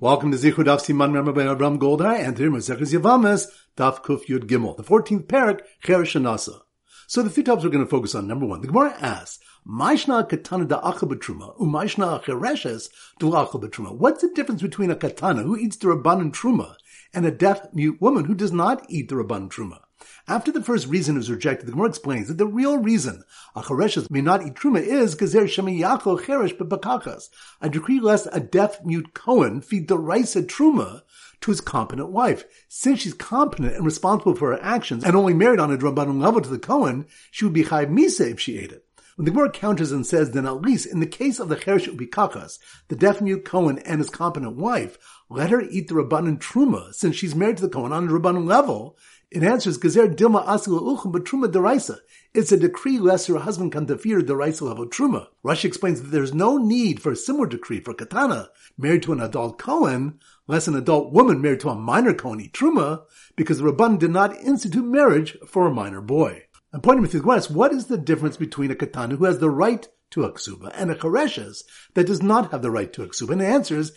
Welcome 0.00 0.30
to 0.30 0.36
Zichud 0.38 0.66
Daf 0.66 0.78
Siman 0.78 1.10
Member 1.10 1.32
by 1.32 1.42
Abram 1.42 1.76
Goldhar 1.76 2.16
and 2.20 2.36
today 2.36 2.48
Maseches 2.48 2.96
Yevamos 2.96 3.48
Daf 3.76 4.00
Kuf 4.00 4.26
Yud 4.26 4.44
Gimel, 4.44 4.76
the 4.76 4.84
14th 4.84 5.26
parak, 5.26 5.62
Cheresh 5.82 6.14
Anasa. 6.14 6.60
So 7.08 7.20
the 7.20 7.28
three 7.28 7.42
topics 7.42 7.64
we're 7.64 7.70
going 7.70 7.84
to 7.84 7.90
focus 7.90 8.14
on. 8.14 8.28
Number 8.28 8.46
one, 8.46 8.60
the 8.60 8.68
Gemara 8.68 8.94
asks, 9.00 9.40
Maishna 9.66 10.28
katana 10.28 10.66
da 10.66 10.80
achabatruma, 10.82 11.58
umaishna 11.58 12.22
chereshes 12.22 12.90
du 13.18 13.30
achabatruma. 13.30 13.92
What's 13.92 14.22
the 14.22 14.28
difference 14.28 14.62
between 14.62 14.92
a 14.92 14.94
katana 14.94 15.42
who 15.42 15.56
eats 15.56 15.76
the 15.76 15.88
rabban 15.88 16.20
and 16.20 16.32
truma 16.32 16.76
and 17.12 17.26
a 17.26 17.32
deaf 17.32 17.62
mute 17.74 18.00
woman 18.00 18.26
who 18.26 18.36
does 18.36 18.52
not 18.52 18.86
eat 18.88 19.08
the 19.08 19.16
rabban 19.16 19.50
truma? 19.50 19.80
After 20.28 20.52
the 20.52 20.62
first 20.62 20.86
reason 20.86 21.16
is 21.16 21.30
rejected, 21.30 21.66
the 21.66 21.72
Gemara 21.72 21.88
explains 21.88 22.28
that 22.28 22.38
the 22.38 22.46
real 22.46 22.78
reason 22.78 23.24
Achareshes 23.56 24.10
may 24.10 24.20
not 24.20 24.46
eat 24.46 24.54
truma 24.54 24.80
is 24.80 25.16
Gezer 25.16 25.44
Shemi 25.44 25.80
Yachol 25.80 26.20
Cheresh 26.20 26.56
Bebakachas. 26.56 27.30
A 27.60 27.68
decree 27.68 27.98
lest 27.98 28.28
a 28.30 28.40
deaf 28.40 28.84
mute 28.84 29.14
Cohen 29.14 29.60
feed 29.60 29.88
the 29.88 29.98
rice 29.98 30.36
at 30.36 30.46
truma 30.46 31.02
to 31.40 31.50
his 31.50 31.60
competent 31.60 32.10
wife. 32.10 32.44
Since 32.68 33.00
she's 33.00 33.14
competent 33.14 33.74
and 33.74 33.84
responsible 33.84 34.34
for 34.34 34.52
her 34.52 34.62
actions 34.62 35.04
and 35.04 35.16
only 35.16 35.34
married 35.34 35.60
on 35.60 35.72
a 35.72 35.78
Rabbanon 35.78 36.20
level 36.20 36.40
to 36.40 36.48
the 36.48 36.58
Cohen, 36.58 37.06
she 37.30 37.44
would 37.44 37.54
be 37.54 37.64
Chayv 37.64 37.90
Misa 37.90 38.30
if 38.30 38.40
she 38.40 38.58
ate 38.58 38.72
it. 38.72 38.84
When 39.18 39.24
the 39.24 39.32
Gemara 39.32 39.50
counters 39.50 39.90
and 39.90 40.06
says, 40.06 40.30
then 40.30 40.46
at 40.46 40.62
least 40.62 40.86
in 40.86 41.00
the 41.00 41.06
case 41.06 41.40
of 41.40 41.48
the 41.48 41.56
Cheresh 41.56 41.92
Ubikachas, 41.92 42.60
the 42.86 42.94
deaf 42.94 43.20
mute 43.20 43.44
Cohen 43.44 43.80
and 43.80 43.98
his 43.98 44.10
competent 44.10 44.54
wife, 44.54 44.96
let 45.28 45.50
her 45.50 45.60
eat 45.60 45.88
the 45.88 45.94
Rabbanon 45.94 46.38
Truma, 46.38 46.94
since 46.94 47.16
she's 47.16 47.34
married 47.34 47.56
to 47.56 47.64
the 47.64 47.68
Cohen 47.68 47.92
on 47.92 48.06
a 48.06 48.12
Rabbanon 48.12 48.46
level, 48.46 48.96
it 49.30 49.42
answers, 49.42 49.78
Gezer 49.78 50.14
Dilma 50.14 50.46
Asil 50.46 50.80
Uchum 50.80 51.12
Truma 51.20 51.52
Deraisa. 51.52 51.98
It's 52.32 52.52
a 52.52 52.56
decree 52.56 52.98
lest 52.98 53.26
her 53.28 53.38
husband 53.38 53.72
can 53.72 53.84
defeat 53.84 54.26
the 54.26 54.36
Raisa 54.36 54.64
level 54.64 54.86
Truma. 54.86 55.26
Rashi 55.44 55.64
explains 55.66 56.00
that 56.00 56.08
there's 56.08 56.32
no 56.32 56.56
need 56.56 57.00
for 57.00 57.12
a 57.12 57.16
similar 57.16 57.46
decree 57.46 57.80
for 57.80 57.94
Katana, 57.94 58.48
married 58.76 59.02
to 59.02 59.12
an 59.12 59.20
adult 59.20 59.58
Cohen, 59.58 60.18
less 60.46 60.66
an 60.66 60.76
adult 60.76 61.12
woman 61.12 61.42
married 61.42 61.60
to 61.60 61.68
a 61.68 61.74
minor 61.74 62.14
Cohen 62.14 62.40
Truma, 62.52 63.02
because 63.36 63.58
the 63.58 63.64
Rabban 63.64 63.98
did 63.98 64.10
not 64.10 64.36
institute 64.36 64.84
marriage 64.84 65.36
for 65.46 65.66
a 65.66 65.74
minor 65.74 66.00
boy. 66.00 66.44
I'm 66.72 66.80
pointing 66.80 67.02
with 67.02 67.12
the 67.12 67.20
what 67.52 67.72
is 67.72 67.86
the 67.86 67.98
difference 67.98 68.36
between 68.36 68.70
a 68.70 68.74
Katana 68.74 69.16
who 69.16 69.24
has 69.24 69.38
the 69.38 69.50
right 69.50 69.88
to 70.10 70.24
a 70.24 70.32
ksuba, 70.32 70.70
and 70.74 70.90
a 70.90 70.94
chareshes 70.94 71.62
that 71.94 72.06
does 72.06 72.22
not 72.22 72.50
have 72.50 72.62
the 72.62 72.70
right 72.70 72.92
to 72.92 73.02
a 73.02 73.08
ksuba. 73.08 73.32
And 73.32 73.40
the 73.40 73.46
answer 73.46 73.78
is 73.78 73.92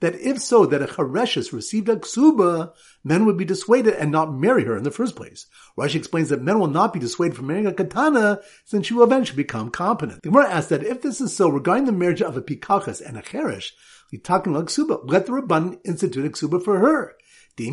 that 0.00 0.14
if 0.14 0.40
so, 0.40 0.66
that 0.66 0.82
a 0.82 0.86
chareshes 0.86 1.52
received 1.52 1.88
a 1.88 1.96
ksuba, 1.96 2.72
men 3.04 3.26
would 3.26 3.36
be 3.36 3.44
dissuaded 3.44 3.94
and 3.94 4.10
not 4.10 4.34
marry 4.34 4.64
her 4.64 4.76
in 4.76 4.84
the 4.84 4.90
first 4.90 5.16
place. 5.16 5.46
Rashi 5.78 5.96
explains 5.96 6.30
that 6.30 6.42
men 6.42 6.58
will 6.58 6.66
not 6.66 6.92
be 6.92 7.00
dissuaded 7.00 7.36
from 7.36 7.46
marrying 7.48 7.66
a 7.66 7.72
katana 7.72 8.40
since 8.64 8.86
she 8.86 8.94
will 8.94 9.04
eventually 9.04 9.36
become 9.36 9.70
competent. 9.70 10.22
The 10.22 10.30
Gemara 10.30 10.50
asks 10.50 10.70
that 10.70 10.82
if 10.84 11.02
this 11.02 11.20
is 11.20 11.36
so, 11.36 11.48
regarding 11.48 11.84
the 11.84 11.92
marriage 11.92 12.22
of 12.22 12.36
a 12.36 12.42
pikachas 12.42 13.00
and 13.06 13.16
a 13.18 13.22
cheresh, 13.22 13.72
talking 14.22 14.54
about 14.54 14.68
ksuba, 14.68 15.00
let 15.04 15.26
the 15.26 15.32
rabban 15.32 15.78
institute 15.84 16.24
a 16.24 16.30
ksuba 16.30 16.64
for 16.64 16.78
her. 16.78 17.16
For 17.58 17.64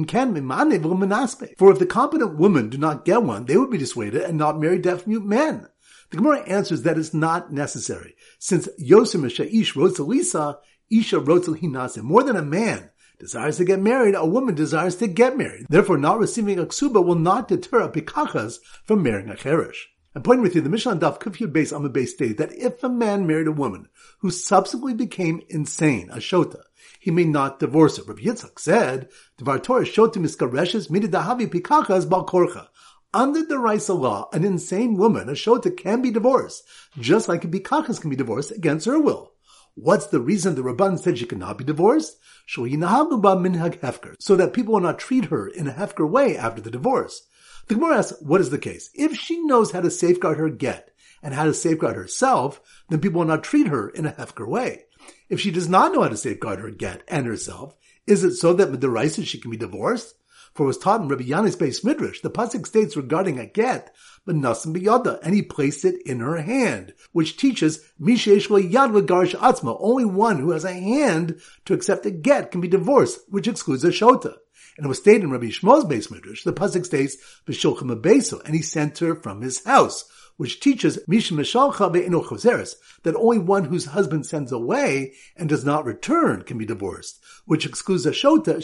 if 1.71 1.79
the 1.79 1.85
competent 1.89 2.37
women 2.37 2.69
do 2.69 2.77
not 2.77 3.03
get 3.03 3.21
one, 3.21 3.45
they 3.45 3.57
would 3.57 3.69
be 3.69 3.77
dissuaded 3.77 4.21
and 4.21 4.37
not 4.37 4.57
marry 4.59 4.79
deaf 4.79 5.05
mute 5.05 5.25
men. 5.25 5.67
The 6.13 6.17
Gemara 6.17 6.41
answers 6.41 6.83
that 6.83 6.99
it's 6.99 7.11
not 7.11 7.51
necessary, 7.51 8.13
since 8.37 8.69
Yosem 8.79 9.25
Sha'ish 9.25 9.75
wrote 9.75 9.95
to 9.95 10.03
Lisa, 10.03 10.59
Isha 10.91 11.19
wrote 11.19 11.45
to 11.45 11.55
Hinase. 11.55 12.03
More 12.03 12.21
than 12.21 12.35
a 12.35 12.43
man 12.43 12.91
desires 13.17 13.57
to 13.57 13.65
get 13.65 13.81
married, 13.81 14.13
a 14.13 14.23
woman 14.23 14.53
desires 14.53 14.95
to 14.97 15.07
get 15.07 15.35
married. 15.35 15.65
Therefore, 15.69 15.97
not 15.97 16.19
receiving 16.19 16.59
a 16.59 16.67
ksuba 16.67 17.03
will 17.03 17.15
not 17.15 17.47
deter 17.47 17.79
a 17.79 17.89
pikachas 17.89 18.59
from 18.85 19.01
marrying 19.01 19.27
a 19.27 19.35
cherish. 19.35 19.89
I'm 20.13 20.21
pointing 20.21 20.43
with 20.43 20.53
you, 20.53 20.61
the 20.61 20.69
Mishnah 20.69 20.97
Daf 20.97 21.19
Kufyud 21.19 21.51
base 21.51 21.73
on 21.73 21.81
the 21.81 21.89
base 21.89 22.13
state 22.13 22.37
that 22.37 22.53
if 22.53 22.83
a 22.83 22.89
man 22.89 23.25
married 23.25 23.47
a 23.47 23.51
woman 23.51 23.87
who 24.19 24.29
subsequently 24.29 24.93
became 24.93 25.41
insane, 25.49 26.11
a 26.11 26.17
shota, 26.17 26.61
he 26.99 27.09
may 27.09 27.23
not 27.23 27.59
divorce 27.59 27.97
her. 27.97 28.03
Rabbi 28.03 28.21
Yitzchak 28.21 28.59
said, 28.59 29.09
"Dvar 29.41 29.63
Torah 29.63 29.83
shota 29.83 30.17
miskareshes 30.17 30.91
mididahavi 30.91 31.47
pikachas 31.47 32.05
balkorcha." 32.05 32.67
Under 33.15 33.43
the 33.43 33.59
Raisa 33.59 33.93
law, 33.93 34.27
an 34.33 34.43
insane 34.43 34.97
woman, 34.97 35.29
a 35.29 35.33
shota, 35.33 35.75
can 35.75 36.01
be 36.01 36.09
divorced, 36.09 36.63
just 36.99 37.27
like 37.27 37.45
a 37.45 37.47
bikachas 37.47 38.01
can 38.01 38.09
be 38.09 38.15
divorced 38.15 38.49
against 38.49 38.87
her 38.87 38.99
will. 38.99 39.33
What's 39.75 40.07
the 40.07 40.19
reason 40.19 40.55
the 40.55 40.63
Rabban 40.63 40.97
said 40.97 41.19
she 41.19 41.25
cannot 41.25 41.59
be 41.59 41.63
divorced? 41.63 42.17
So 42.47 42.65
that 42.65 44.53
people 44.53 44.73
will 44.73 44.81
not 44.81 44.99
treat 44.99 45.25
her 45.25 45.47
in 45.47 45.67
a 45.67 45.73
hefker 45.73 46.09
way 46.09 46.35
after 46.35 46.61
the 46.61 46.71
divorce. 46.71 47.27
The 47.67 47.75
Gemara 47.75 47.97
asks, 47.97 48.19
what 48.21 48.41
is 48.41 48.49
the 48.49 48.57
case? 48.57 48.89
If 48.95 49.15
she 49.15 49.39
knows 49.41 49.71
how 49.71 49.81
to 49.81 49.91
safeguard 49.91 50.37
her 50.37 50.49
get 50.49 50.89
and 51.21 51.35
how 51.35 51.45
to 51.45 51.53
safeguard 51.53 51.95
herself, 51.95 52.61
then 52.89 52.99
people 52.99 53.19
will 53.19 53.27
not 53.27 53.43
treat 53.43 53.67
her 53.67 53.89
in 53.89 54.07
a 54.07 54.11
hefker 54.11 54.47
way. 54.47 54.85
If 55.29 55.39
she 55.39 55.51
does 55.51 55.69
not 55.69 55.93
know 55.93 56.01
how 56.01 56.09
to 56.09 56.17
safeguard 56.17 56.59
her 56.59 56.71
get 56.71 57.03
and 57.07 57.27
herself, 57.27 57.75
is 58.05 58.23
it 58.23 58.35
so 58.35 58.53
that 58.53 58.71
with 58.71 58.81
the 58.81 59.23
she 59.23 59.39
can 59.39 59.51
be 59.51 59.57
divorced? 59.57 60.15
For 60.53 60.63
it 60.63 60.67
was 60.67 60.77
taught 60.77 61.01
in 61.01 61.07
Rabbi 61.07 61.23
Yannai's 61.23 61.55
Beis 61.55 61.83
Midrash, 61.83 62.21
the 62.21 62.29
pasuk 62.29 62.67
states 62.67 62.95
regarding 62.95 63.39
a 63.39 63.45
get, 63.45 63.95
but 64.23 64.35
nasim 64.35 64.75
biyada, 64.75 65.19
and 65.23 65.33
he 65.33 65.41
placed 65.41 65.83
it 65.83 66.01
in 66.05 66.19
her 66.19 66.37
hand, 66.37 66.93
which 67.11 67.37
teaches 67.37 67.83
mishesh 67.99 68.47
yad 68.47 69.07
garish 69.07 69.33
atzma. 69.35 69.75
Only 69.79 70.05
one 70.05 70.37
who 70.37 70.51
has 70.51 70.63
a 70.63 70.73
hand 70.73 71.41
to 71.65 71.73
accept 71.73 72.05
a 72.05 72.11
get 72.11 72.51
can 72.51 72.61
be 72.61 72.67
divorced, 72.67 73.21
which 73.29 73.47
excludes 73.47 73.83
a 73.83 73.89
shota. 73.89 74.35
And 74.77 74.85
it 74.85 74.89
was 74.89 74.99
stated 74.99 75.23
in 75.23 75.31
Rabbi 75.31 75.47
Shmuel's 75.47 75.85
Beis 75.85 76.11
Midrash, 76.11 76.43
the 76.43 76.53
pasuk 76.53 76.85
states 76.85 77.17
b'shulchem 77.47 77.95
abeso, 77.95 78.43
and 78.45 78.53
he 78.55 78.61
sent 78.61 78.99
her 78.99 79.15
from 79.15 79.41
his 79.41 79.63
house 79.63 80.05
which 80.43 80.59
teaches 80.59 80.95
that 80.95 81.07
only 83.15 83.39
one 83.39 83.63
whose 83.63 83.85
husband 83.85 84.25
sends 84.25 84.51
away 84.51 85.13
and 85.37 85.47
does 85.47 85.63
not 85.63 85.85
return 85.85 86.41
can 86.41 86.57
be 86.57 86.65
divorced, 86.65 87.23
which 87.45 87.65
excludes 87.65 88.05
a 88.05 88.11
shota 88.11 88.61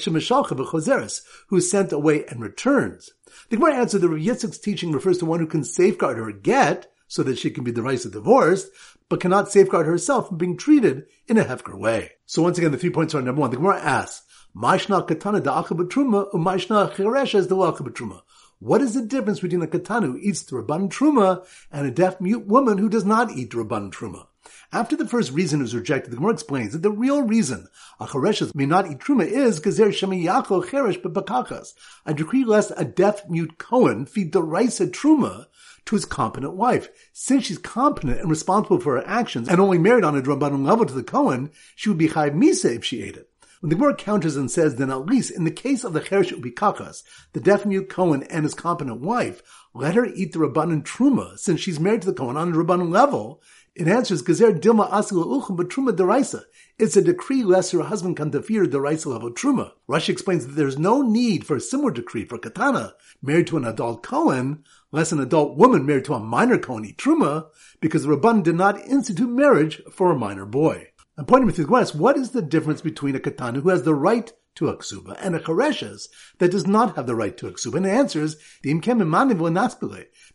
who 1.47 1.61
sent 1.61 1.93
away 1.93 2.25
and 2.25 2.41
returns. 2.41 3.11
The 3.47 3.55
Gemara 3.55 3.77
answered 3.77 4.01
that 4.01 4.09
Rav 4.09 4.19
Yitzchak's 4.19 4.57
teaching 4.57 4.91
refers 4.91 5.19
to 5.19 5.25
one 5.25 5.39
who 5.39 5.47
can 5.47 5.63
safeguard 5.63 6.17
her 6.17 6.33
get 6.33 6.91
so 7.07 7.23
that 7.23 7.37
she 7.37 7.49
can 7.49 7.63
be 7.63 7.71
the 7.71 7.81
rights 7.81 8.03
of 8.03 8.11
divorced, 8.11 8.67
but 9.07 9.21
cannot 9.21 9.49
safeguard 9.49 9.85
herself 9.85 10.27
from 10.27 10.37
being 10.37 10.57
treated 10.57 11.05
in 11.29 11.37
a 11.37 11.45
hefker 11.45 11.79
way. 11.79 12.11
So 12.25 12.41
once 12.41 12.57
again, 12.57 12.73
the 12.73 12.77
three 12.77 12.89
points 12.89 13.15
are 13.15 13.21
number 13.21 13.39
one. 13.39 13.51
The 13.51 13.55
Gemara 13.55 13.79
asks, 13.79 14.25
Maishna 14.53 15.07
katana 15.07 15.39
da 15.39 15.63
achabatruma, 15.63 16.33
umaishna 16.33 16.91
chereshes 16.91 17.47
da 17.47 17.55
achabatruma. 17.55 18.23
What 18.61 18.81
is 18.81 18.93
the 18.93 19.01
difference 19.01 19.39
between 19.39 19.61
a 19.61 19.67
katana 19.67 20.07
who 20.07 20.17
eats 20.17 20.41
the 20.41 20.57
Rabban 20.57 20.89
Truma 20.89 21.47
and 21.71 21.87
a 21.87 21.91
deaf 21.91 22.19
mute 22.19 22.45
woman 22.45 22.77
who 22.77 22.89
does 22.89 23.05
not 23.05 23.31
eat 23.31 23.51
the 23.51 23.63
Rabban 23.63 23.89
Truma? 23.89 24.27
After 24.73 24.97
the 24.97 25.07
first 25.07 25.31
reason 25.31 25.61
is 25.61 25.73
rejected, 25.73 26.11
the 26.11 26.17
Gemara 26.17 26.33
explains 26.33 26.73
that 26.73 26.81
the 26.81 26.91
real 26.91 27.21
reason 27.21 27.69
Achareshes 28.01 28.53
may 28.53 28.65
not 28.65 28.91
eat 28.91 28.99
Truma 28.99 29.25
is 29.25 29.61
Gezer 29.61 29.93
Shemi 29.93 30.25
Yachol 30.25 30.65
Cheresh 30.65 31.01
Bebakachas. 31.01 31.73
A 32.05 32.13
decree 32.13 32.43
lest 32.43 32.73
a 32.75 32.83
deaf 32.83 33.29
mute 33.29 33.57
Cohen 33.59 34.05
feed 34.05 34.33
the 34.33 34.43
rice 34.43 34.81
Truma 34.81 35.45
to 35.85 35.95
his 35.95 36.03
competent 36.03 36.55
wife. 36.55 36.89
Since 37.13 37.45
she's 37.45 37.59
competent 37.59 38.19
and 38.19 38.29
responsible 38.29 38.81
for 38.81 38.97
her 38.97 39.07
actions 39.07 39.47
and 39.47 39.61
only 39.61 39.77
married 39.77 40.03
on 40.03 40.17
a 40.17 40.21
Rabbanon 40.21 40.65
level 40.65 40.85
to 40.85 40.93
the 40.93 41.01
Cohen, 41.01 41.51
she 41.77 41.87
would 41.87 41.97
be 41.97 42.09
Chayv 42.09 42.35
Misa 42.35 42.75
if 42.75 42.83
she 42.83 43.03
ate 43.03 43.15
it. 43.15 43.29
When 43.59 43.69
the 43.69 43.75
Gemara 43.75 43.95
counters 43.95 44.37
and 44.37 44.49
says, 44.49 44.75
then 44.75 44.89
at 44.89 45.05
least 45.05 45.31
in 45.31 45.43
the 45.43 45.51
case 45.51 45.83
of 45.83 45.91
the 45.91 45.99
Cheresh 45.99 46.31
Ubikachas, 46.31 47.03
the 47.33 47.41
deaf 47.41 47.65
mute 47.65 47.89
Cohen 47.89 48.23
and 48.23 48.45
his 48.45 48.53
competent 48.53 49.01
wife, 49.01 49.41
let 49.73 49.95
her 49.95 50.05
eat 50.05 50.31
the 50.31 50.39
Rabbanan 50.39 50.83
Truma, 50.83 51.37
since 51.37 51.59
she's 51.59 51.79
married 51.79 52.03
to 52.03 52.07
the 52.07 52.13
Cohen 52.13 52.37
on 52.37 52.53
the 52.53 52.57
Rabbanan 52.57 52.89
level, 52.89 53.41
it 53.75 53.87
answers, 53.87 54.23
Gezer 54.23 54.57
Dilma 54.59 54.89
Asil 54.89 55.25
Uchum 55.25 55.57
Truma 55.57 55.91
Deraisa. 55.91 56.43
It's 56.77 56.95
a 56.95 57.01
decree 57.01 57.43
lest 57.43 57.73
her 57.73 57.83
husband 57.83 58.15
can 58.15 58.29
defeat 58.29 58.71
the 58.71 58.79
Raisa 58.79 59.09
level 59.09 59.31
Truma. 59.31 59.71
Rashi 59.89 60.09
explains 60.09 60.47
that 60.47 60.53
there's 60.53 60.79
no 60.79 61.01
need 61.01 61.45
for 61.45 61.57
a 61.57 61.61
similar 61.61 61.91
decree 61.91 62.23
for 62.25 62.37
Katana, 62.37 62.93
married 63.21 63.47
to 63.47 63.57
an 63.57 63.65
adult 63.65 64.03
Cohen, 64.03 64.63
less 64.91 65.11
an 65.11 65.19
adult 65.19 65.57
woman 65.57 65.85
married 65.85 66.05
to 66.05 66.13
a 66.13 66.19
minor 66.19 66.57
Cohen 66.57 66.93
Truma, 66.97 67.47
because 67.81 68.03
the 68.03 68.09
Rabban 68.09 68.43
did 68.43 68.55
not 68.55 68.79
institute 68.85 69.29
marriage 69.29 69.81
for 69.91 70.11
a 70.11 70.17
minor 70.17 70.45
boy. 70.45 70.88
I'm 71.19 71.25
pointing 71.25 71.47
with 71.47 71.57
the 71.57 71.65
Gemara, 71.65 71.85
what 71.87 72.15
is 72.15 72.29
the 72.29 72.41
difference 72.41 72.79
between 72.79 73.13
a 73.13 73.19
katana 73.19 73.59
who 73.59 73.67
has 73.67 73.83
the 73.83 73.93
right 73.93 74.31
to 74.55 74.69
a 74.69 74.77
ksuba 74.77 75.17
and 75.19 75.35
a 75.35 75.39
chareshes 75.41 76.07
that 76.37 76.51
does 76.51 76.65
not 76.65 76.95
have 76.95 77.07
the 77.07 77.15
right 77.15 77.35
to 77.35 77.47
a 77.47 77.51
ksuba? 77.51 77.75
And 77.75 77.83
the 77.83 77.91
answer 77.91 78.21
is, 78.21 78.37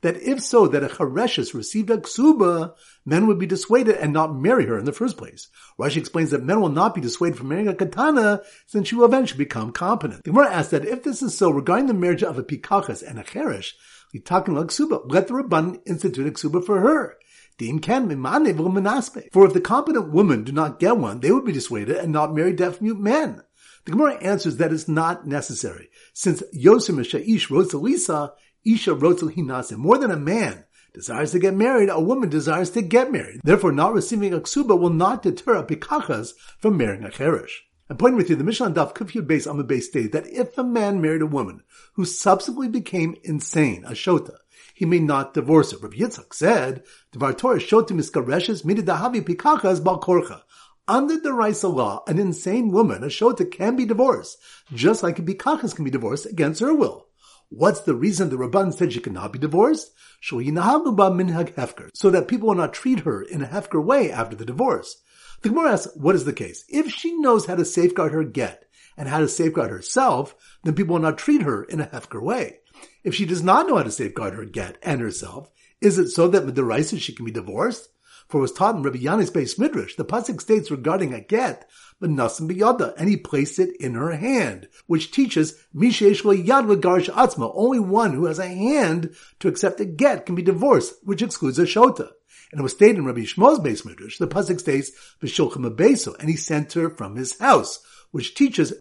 that 0.02 0.16
if 0.16 0.42
so, 0.42 0.66
that 0.68 0.84
a 0.84 0.88
chareshes 0.88 1.54
received 1.54 1.88
a 1.88 1.96
ksuba, 1.96 2.74
men 3.06 3.26
would 3.26 3.38
be 3.38 3.46
dissuaded 3.46 3.96
and 3.96 4.12
not 4.12 4.36
marry 4.36 4.66
her 4.66 4.76
in 4.76 4.84
the 4.84 4.92
first 4.92 5.16
place. 5.16 5.48
Rashi 5.80 5.96
explains 5.96 6.32
that 6.32 6.44
men 6.44 6.60
will 6.60 6.68
not 6.68 6.94
be 6.94 7.00
dissuaded 7.00 7.38
from 7.38 7.48
marrying 7.48 7.68
a 7.68 7.74
katana 7.74 8.42
since 8.66 8.86
she 8.86 8.94
will 8.94 9.06
eventually 9.06 9.42
become 9.42 9.72
competent. 9.72 10.24
The 10.24 10.32
Gemara 10.32 10.52
asks 10.52 10.72
that 10.72 10.84
if 10.84 11.02
this 11.02 11.22
is 11.22 11.34
so, 11.34 11.48
regarding 11.48 11.86
the 11.86 11.94
marriage 11.94 12.22
of 12.22 12.36
a 12.36 12.42
pikachas 12.42 13.02
and 13.02 13.18
a 13.18 13.24
cheresh, 13.24 13.72
let 14.12 14.26
the 14.26 15.32
Rabban 15.32 15.80
institute 15.86 16.26
a 16.26 16.30
ksuba 16.30 16.62
for 16.62 16.80
her. 16.80 17.16
For 17.58 19.46
if 19.46 19.52
the 19.52 19.60
competent 19.62 20.12
women 20.12 20.44
do 20.44 20.52
not 20.52 20.80
get 20.80 20.96
one, 20.96 21.20
they 21.20 21.30
would 21.30 21.44
be 21.44 21.52
dissuaded 21.52 21.96
and 21.96 22.12
not 22.12 22.34
marry 22.34 22.52
deaf 22.52 22.80
mute 22.80 22.98
men. 22.98 23.42
The 23.84 23.92
Gemara 23.92 24.14
answers 24.14 24.56
that 24.56 24.72
it's 24.72 24.88
not 24.88 25.26
necessary, 25.26 25.90
since 26.14 26.42
Yosem 26.54 26.98
Sha'ish 27.00 27.50
wrote 27.50 27.70
to 27.70 27.78
Lisa, 27.78 28.32
Isha 28.64 28.94
wrote 28.94 29.18
to 29.20 29.26
Hinase. 29.26 29.76
More 29.76 29.98
than 29.98 30.10
a 30.10 30.16
man 30.16 30.64
desires 30.94 31.32
to 31.32 31.38
get 31.38 31.54
married, 31.54 31.90
a 31.90 32.00
woman 32.00 32.30
desires 32.30 32.70
to 32.70 32.82
get 32.82 33.12
married. 33.12 33.40
Therefore, 33.44 33.72
not 33.72 33.92
receiving 33.92 34.32
a 34.32 34.40
ksuba 34.40 34.78
will 34.78 34.90
not 34.90 35.22
deter 35.22 35.56
a 35.56 35.64
pikachas 35.64 36.32
from 36.60 36.76
marrying 36.78 37.04
a 37.04 37.10
cherish. 37.10 37.64
I'm 37.90 37.98
pointing 37.98 38.16
with 38.16 38.30
you, 38.30 38.36
the 38.36 38.44
Mishnah 38.44 38.70
Daf 38.70 38.94
Kufyud 38.94 39.26
base 39.26 39.46
on 39.46 39.58
the 39.58 39.64
base 39.64 39.88
state 39.88 40.12
that 40.12 40.26
if 40.26 40.56
a 40.56 40.64
man 40.64 41.02
married 41.02 41.20
a 41.20 41.26
woman 41.26 41.62
who 41.94 42.06
subsequently 42.06 42.68
became 42.68 43.16
insane, 43.22 43.84
a 43.84 43.90
shota, 43.90 44.36
he 44.74 44.84
may 44.84 44.98
not 44.98 45.32
divorce 45.32 45.70
her. 45.72 45.78
Rabbi 45.78 45.96
Yitzchak 45.96 46.34
said, 46.34 46.82
Devar 47.12 47.32
Torah 47.32 47.58
shota 47.58 47.92
miskareshes 47.92 48.64
mididahavi 48.64 49.22
pikachas 49.22 49.82
bal 49.82 50.00
korcha. 50.00 50.42
Under 50.86 51.16
the 51.18 51.32
Raisa 51.32 51.68
law, 51.68 52.02
an 52.06 52.18
insane 52.18 52.70
woman, 52.70 53.02
a 53.02 53.06
shota, 53.06 53.50
can 53.50 53.76
be 53.76 53.86
divorced, 53.86 54.36
just 54.74 55.02
like 55.02 55.18
a 55.18 55.22
pikachas 55.22 55.74
can 55.74 55.84
be 55.84 55.90
divorced 55.90 56.26
against 56.26 56.60
her 56.60 56.74
will. 56.74 57.06
What's 57.48 57.80
the 57.80 57.94
reason 57.94 58.28
the 58.28 58.36
Rabban 58.36 58.74
said 58.74 58.92
she 58.92 59.00
cannot 59.00 59.32
be 59.32 59.38
divorced? 59.38 59.92
So 60.20 60.40
that 60.40 62.26
people 62.28 62.48
will 62.48 62.54
not 62.56 62.74
treat 62.74 63.00
her 63.00 63.22
in 63.22 63.42
a 63.42 63.46
hefker 63.46 63.82
way 63.84 64.10
after 64.10 64.34
the 64.34 64.44
divorce. 64.44 65.02
The 65.42 65.50
Gemara 65.50 65.72
asks, 65.72 65.94
what 65.94 66.14
is 66.16 66.24
the 66.24 66.32
case? 66.32 66.64
If 66.68 66.90
she 66.90 67.12
knows 67.14 67.46
how 67.46 67.54
to 67.54 67.64
safeguard 67.64 68.12
her 68.12 68.24
get 68.24 68.64
and 68.96 69.08
how 69.08 69.20
to 69.20 69.28
safeguard 69.28 69.70
herself, 69.70 70.34
then 70.62 70.74
people 70.74 70.94
will 70.94 71.02
not 71.02 71.18
treat 71.18 71.42
her 71.42 71.64
in 71.64 71.80
a 71.80 71.86
hefker 71.86 72.22
way. 72.22 72.60
If 73.02 73.14
she 73.14 73.26
does 73.26 73.42
not 73.42 73.66
know 73.66 73.76
how 73.76 73.82
to 73.82 73.90
safeguard 73.90 74.34
her 74.34 74.44
get 74.44 74.78
and 74.82 75.00
herself, 75.00 75.50
is 75.80 75.98
it 75.98 76.08
so 76.08 76.28
that 76.28 76.44
with 76.44 76.54
the 76.54 76.62
Midaraisa 76.62 77.00
she 77.00 77.14
can 77.14 77.24
be 77.24 77.30
divorced? 77.30 77.88
For 78.28 78.38
it 78.38 78.42
was 78.42 78.52
taught 78.52 78.76
in 78.76 78.82
Rabbi 78.82 78.98
Yannai's 78.98 79.30
base 79.30 79.58
midrash, 79.58 79.96
the 79.96 80.04
pasuk 80.04 80.40
states 80.40 80.70
regarding 80.70 81.12
a 81.12 81.20
get, 81.20 81.68
but 82.00 82.08
nasim 82.08 82.50
biyada, 82.50 82.94
and 82.96 83.08
he 83.08 83.18
placed 83.18 83.58
it 83.58 83.76
in 83.76 83.94
her 83.94 84.12
hand, 84.12 84.68
which 84.86 85.10
teaches 85.10 85.62
mishesh 85.74 86.22
yad 86.22 86.66
legarish 86.66 87.10
atzma. 87.10 87.52
Only 87.54 87.80
one 87.80 88.14
who 88.14 88.24
has 88.24 88.38
a 88.38 88.48
hand 88.48 89.14
to 89.40 89.48
accept 89.48 89.80
a 89.80 89.84
get 89.84 90.24
can 90.24 90.34
be 90.34 90.42
divorced, 90.42 90.94
which 91.02 91.20
excludes 91.20 91.58
a 91.58 91.64
shota. 91.64 92.10
And 92.50 92.60
it 92.60 92.62
was 92.62 92.72
stated 92.72 92.96
in 92.96 93.04
Rabbi 93.04 93.20
Shmuel's 93.20 93.60
base 93.60 93.84
midrash, 93.84 94.18
the 94.18 94.26
pasuk 94.26 94.58
states 94.58 94.90
v'shulchem 95.22 96.18
and 96.18 96.28
he 96.30 96.36
sent 96.36 96.72
her 96.72 96.88
from 96.88 97.16
his 97.16 97.38
house, 97.38 97.84
which 98.14 98.36
teaches 98.36 98.70
that 98.70 98.80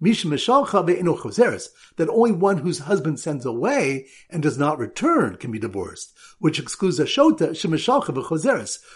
only 2.07 2.31
one 2.31 2.59
whose 2.59 2.77
husband 2.77 3.19
sends 3.19 3.47
away 3.47 4.05
and 4.29 4.43
does 4.43 4.59
not 4.59 4.77
return 4.77 5.37
can 5.37 5.51
be 5.51 5.57
divorced, 5.57 6.13
which 6.37 6.59
excludes 6.59 6.99
a 6.99 7.05
shota 7.05 7.49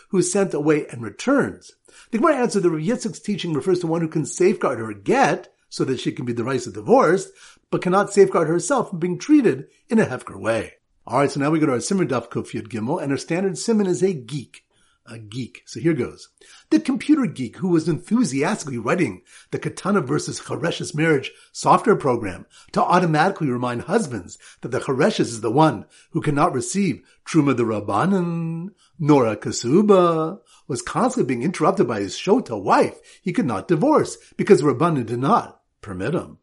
who 0.10 0.18
is 0.19 0.31
sent 0.31 0.54
away 0.54 0.86
and 0.92 1.01
returns. 1.01 1.72
The 2.12 2.19
Gemara 2.19 2.36
answered 2.36 2.62
that 2.62 2.69
Rabbi 2.69 2.86
Yitzchak's 2.86 3.19
teaching 3.19 3.54
refers 3.54 3.80
to 3.80 3.88
one 3.88 4.01
who 4.01 4.07
can 4.07 4.28
safeguard 4.28 4.78
her 4.78 4.94
get, 4.94 5.51
so 5.69 5.84
that 5.86 6.00
she 6.00 6.12
can 6.12 6.25
be 6.25 6.34
the 6.34 6.44
rights 6.44 6.68
of 6.68 6.75
divorced, 6.75 7.30
but 7.72 7.81
cannot 7.81 8.13
safeguard 8.13 8.48
herself 8.48 8.92
from 8.92 9.00
being 9.00 9.18
treated 9.18 9.66
in 9.90 9.98
a 9.98 10.06
hefker 10.06 10.40
way. 10.40 10.74
Alright, 11.07 11.31
so 11.31 11.40
now 11.40 11.50
we 11.50 11.57
go 11.57 11.66
to 11.66 11.72
our 11.72 11.80
Simmer 11.80 12.06
Daf 12.06 12.30
Kufiyat 12.30 12.68
Gimel, 12.68 13.01
and 13.01 13.12
our 13.12 13.18
standard 13.18 13.57
simon 13.57 13.88
is 13.88 14.04
a 14.04 14.13
geek 14.13 14.67
a 15.07 15.18
geek. 15.18 15.63
So 15.65 15.80
here 15.80 15.94
goes. 15.94 16.30
The 16.69 16.80
computer 16.80 17.25
geek 17.25 17.57
who 17.57 17.69
was 17.69 17.88
enthusiastically 17.88 18.77
writing 18.77 19.21
the 19.51 19.59
Katana 19.59 20.01
versus 20.01 20.42
Chareshes 20.42 20.94
marriage 20.94 21.31
software 21.51 21.95
program 21.95 22.45
to 22.74 22.83
automatically 22.83 23.50
remind 23.50 23.83
husbands 23.83 24.38
that 24.62 24.69
the 24.69 24.80
Chareshes 24.80 25.21
is 25.21 25.42
the 25.42 25.51
one 25.51 25.86
who 26.12 26.21
cannot 26.21 26.54
receive 26.54 27.04
Truma 27.25 27.56
the 27.56 27.63
Rabbanan, 27.63 28.69
nor 29.00 29.27
a 29.27 29.38
Kasuba, 29.38 30.39
was 30.68 30.81
constantly 30.81 31.27
being 31.27 31.44
interrupted 31.44 31.88
by 31.88 32.01
his 32.01 32.15
Shota 32.15 32.62
wife 32.62 33.00
he 33.21 33.33
could 33.33 33.45
not 33.45 33.68
divorce 33.68 34.18
because 34.36 34.62
Rabbanan 34.62 35.06
did 35.06 35.19
not 35.19 35.62
permit 35.81 36.13
him. 36.13 36.39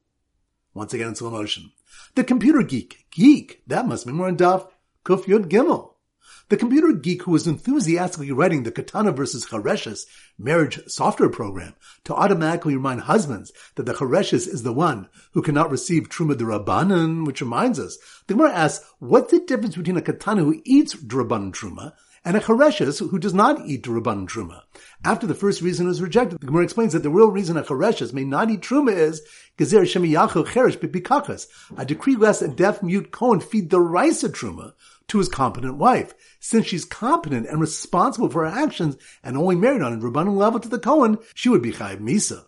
Once 0.72 0.93
again 0.93 1.08
in 1.08 1.14
slow 1.14 1.31
motion. 1.31 1.70
The 2.14 2.25
computer 2.25 2.62
geek, 2.62 3.06
geek, 3.11 3.62
that 3.66 3.87
must 3.87 4.06
be 4.06 4.12
more 4.12 4.28
in 4.28 4.37
Daf 4.37 4.69
Kuf 5.05 5.25
Yud 5.25 5.49
Gimel. 5.49 5.94
The 6.50 6.56
computer 6.59 6.93
geek 6.93 7.23
who 7.23 7.31
was 7.31 7.47
enthusiastically 7.47 8.31
writing 8.31 8.62
the 8.62 8.71
Katana 8.71 9.12
versus 9.12 9.47
Chareshes 9.47 10.05
marriage 10.38 10.79
software 10.88 11.31
program 11.31 11.75
to 12.05 12.15
automatically 12.15 12.76
remind 12.76 13.03
husbands 13.03 13.53
that 13.76 13.87
the 13.87 13.94
Chareshes 13.94 14.47
is 14.47 14.62
the 14.62 14.73
one 14.73 15.09
who 15.32 15.43
cannot 15.43 15.71
receive 15.71 16.09
Truma 16.09 16.35
Rabbanan, 16.35 17.26
which 17.26 17.41
reminds 17.41 17.79
us, 17.79 17.99
the 18.26 18.35
Gemara 18.35 18.53
asks, 18.53 18.85
what's 18.99 19.31
the 19.31 19.41
difference 19.41 19.76
between 19.76 19.97
a 19.97 20.03
Katana 20.03 20.44
who 20.44 20.61
eats 20.65 20.94
Rabbanan 20.94 21.53
Truma 21.53 21.94
and 22.26 22.37
a 22.37 22.41
Chareshes 22.41 22.99
who 23.11 23.19
does 23.19 23.35
not 23.35 23.67
eat 23.67 23.85
Rabbanan 23.85 24.29
Truma? 24.29 24.62
After 25.03 25.26
the 25.26 25.35
first 25.35 25.61
reason 25.61 25.88
is 25.88 26.03
rejected, 26.03 26.41
the 26.41 26.47
Gemara 26.47 26.65
explains 26.65 26.93
that 26.93 27.03
the 27.03 27.11
real 27.11 27.31
reason 27.31 27.56
a 27.56 27.62
Chareshes 27.62 28.12
may 28.12 28.25
not 28.25 28.50
eat 28.50 28.61
Truma 28.61 28.93
is 28.93 29.23
Gezer 29.59 29.82
Shemiyachu 29.82 30.47
Cheresh 30.47 30.79
Bipikachas. 30.79 31.47
A 31.76 31.85
decree 31.85 32.17
lest 32.17 32.43
a 32.43 32.49
deaf 32.49 32.82
mute 32.82 33.11
Cohen 33.11 33.41
feed 33.41 33.71
the 33.71 33.81
rice 33.81 34.23
of 34.25 34.32
Truma 34.32 34.73
to 35.08 35.18
his 35.18 35.28
competent 35.28 35.76
wife. 35.76 36.14
Since 36.40 36.66
she's 36.66 36.84
competent 36.84 37.46
and 37.46 37.60
responsible 37.60 38.28
for 38.28 38.48
her 38.48 38.64
actions 38.64 38.96
and 39.22 39.36
only 39.36 39.56
married 39.56 39.82
on 39.82 39.92
a 39.92 39.96
Rabbanan 39.98 40.36
level 40.36 40.60
to 40.60 40.68
the 40.68 40.78
Cohen, 40.78 41.18
she 41.34 41.48
would 41.48 41.62
be 41.62 41.72
Chayiv 41.72 42.00
Misa. 42.00 42.44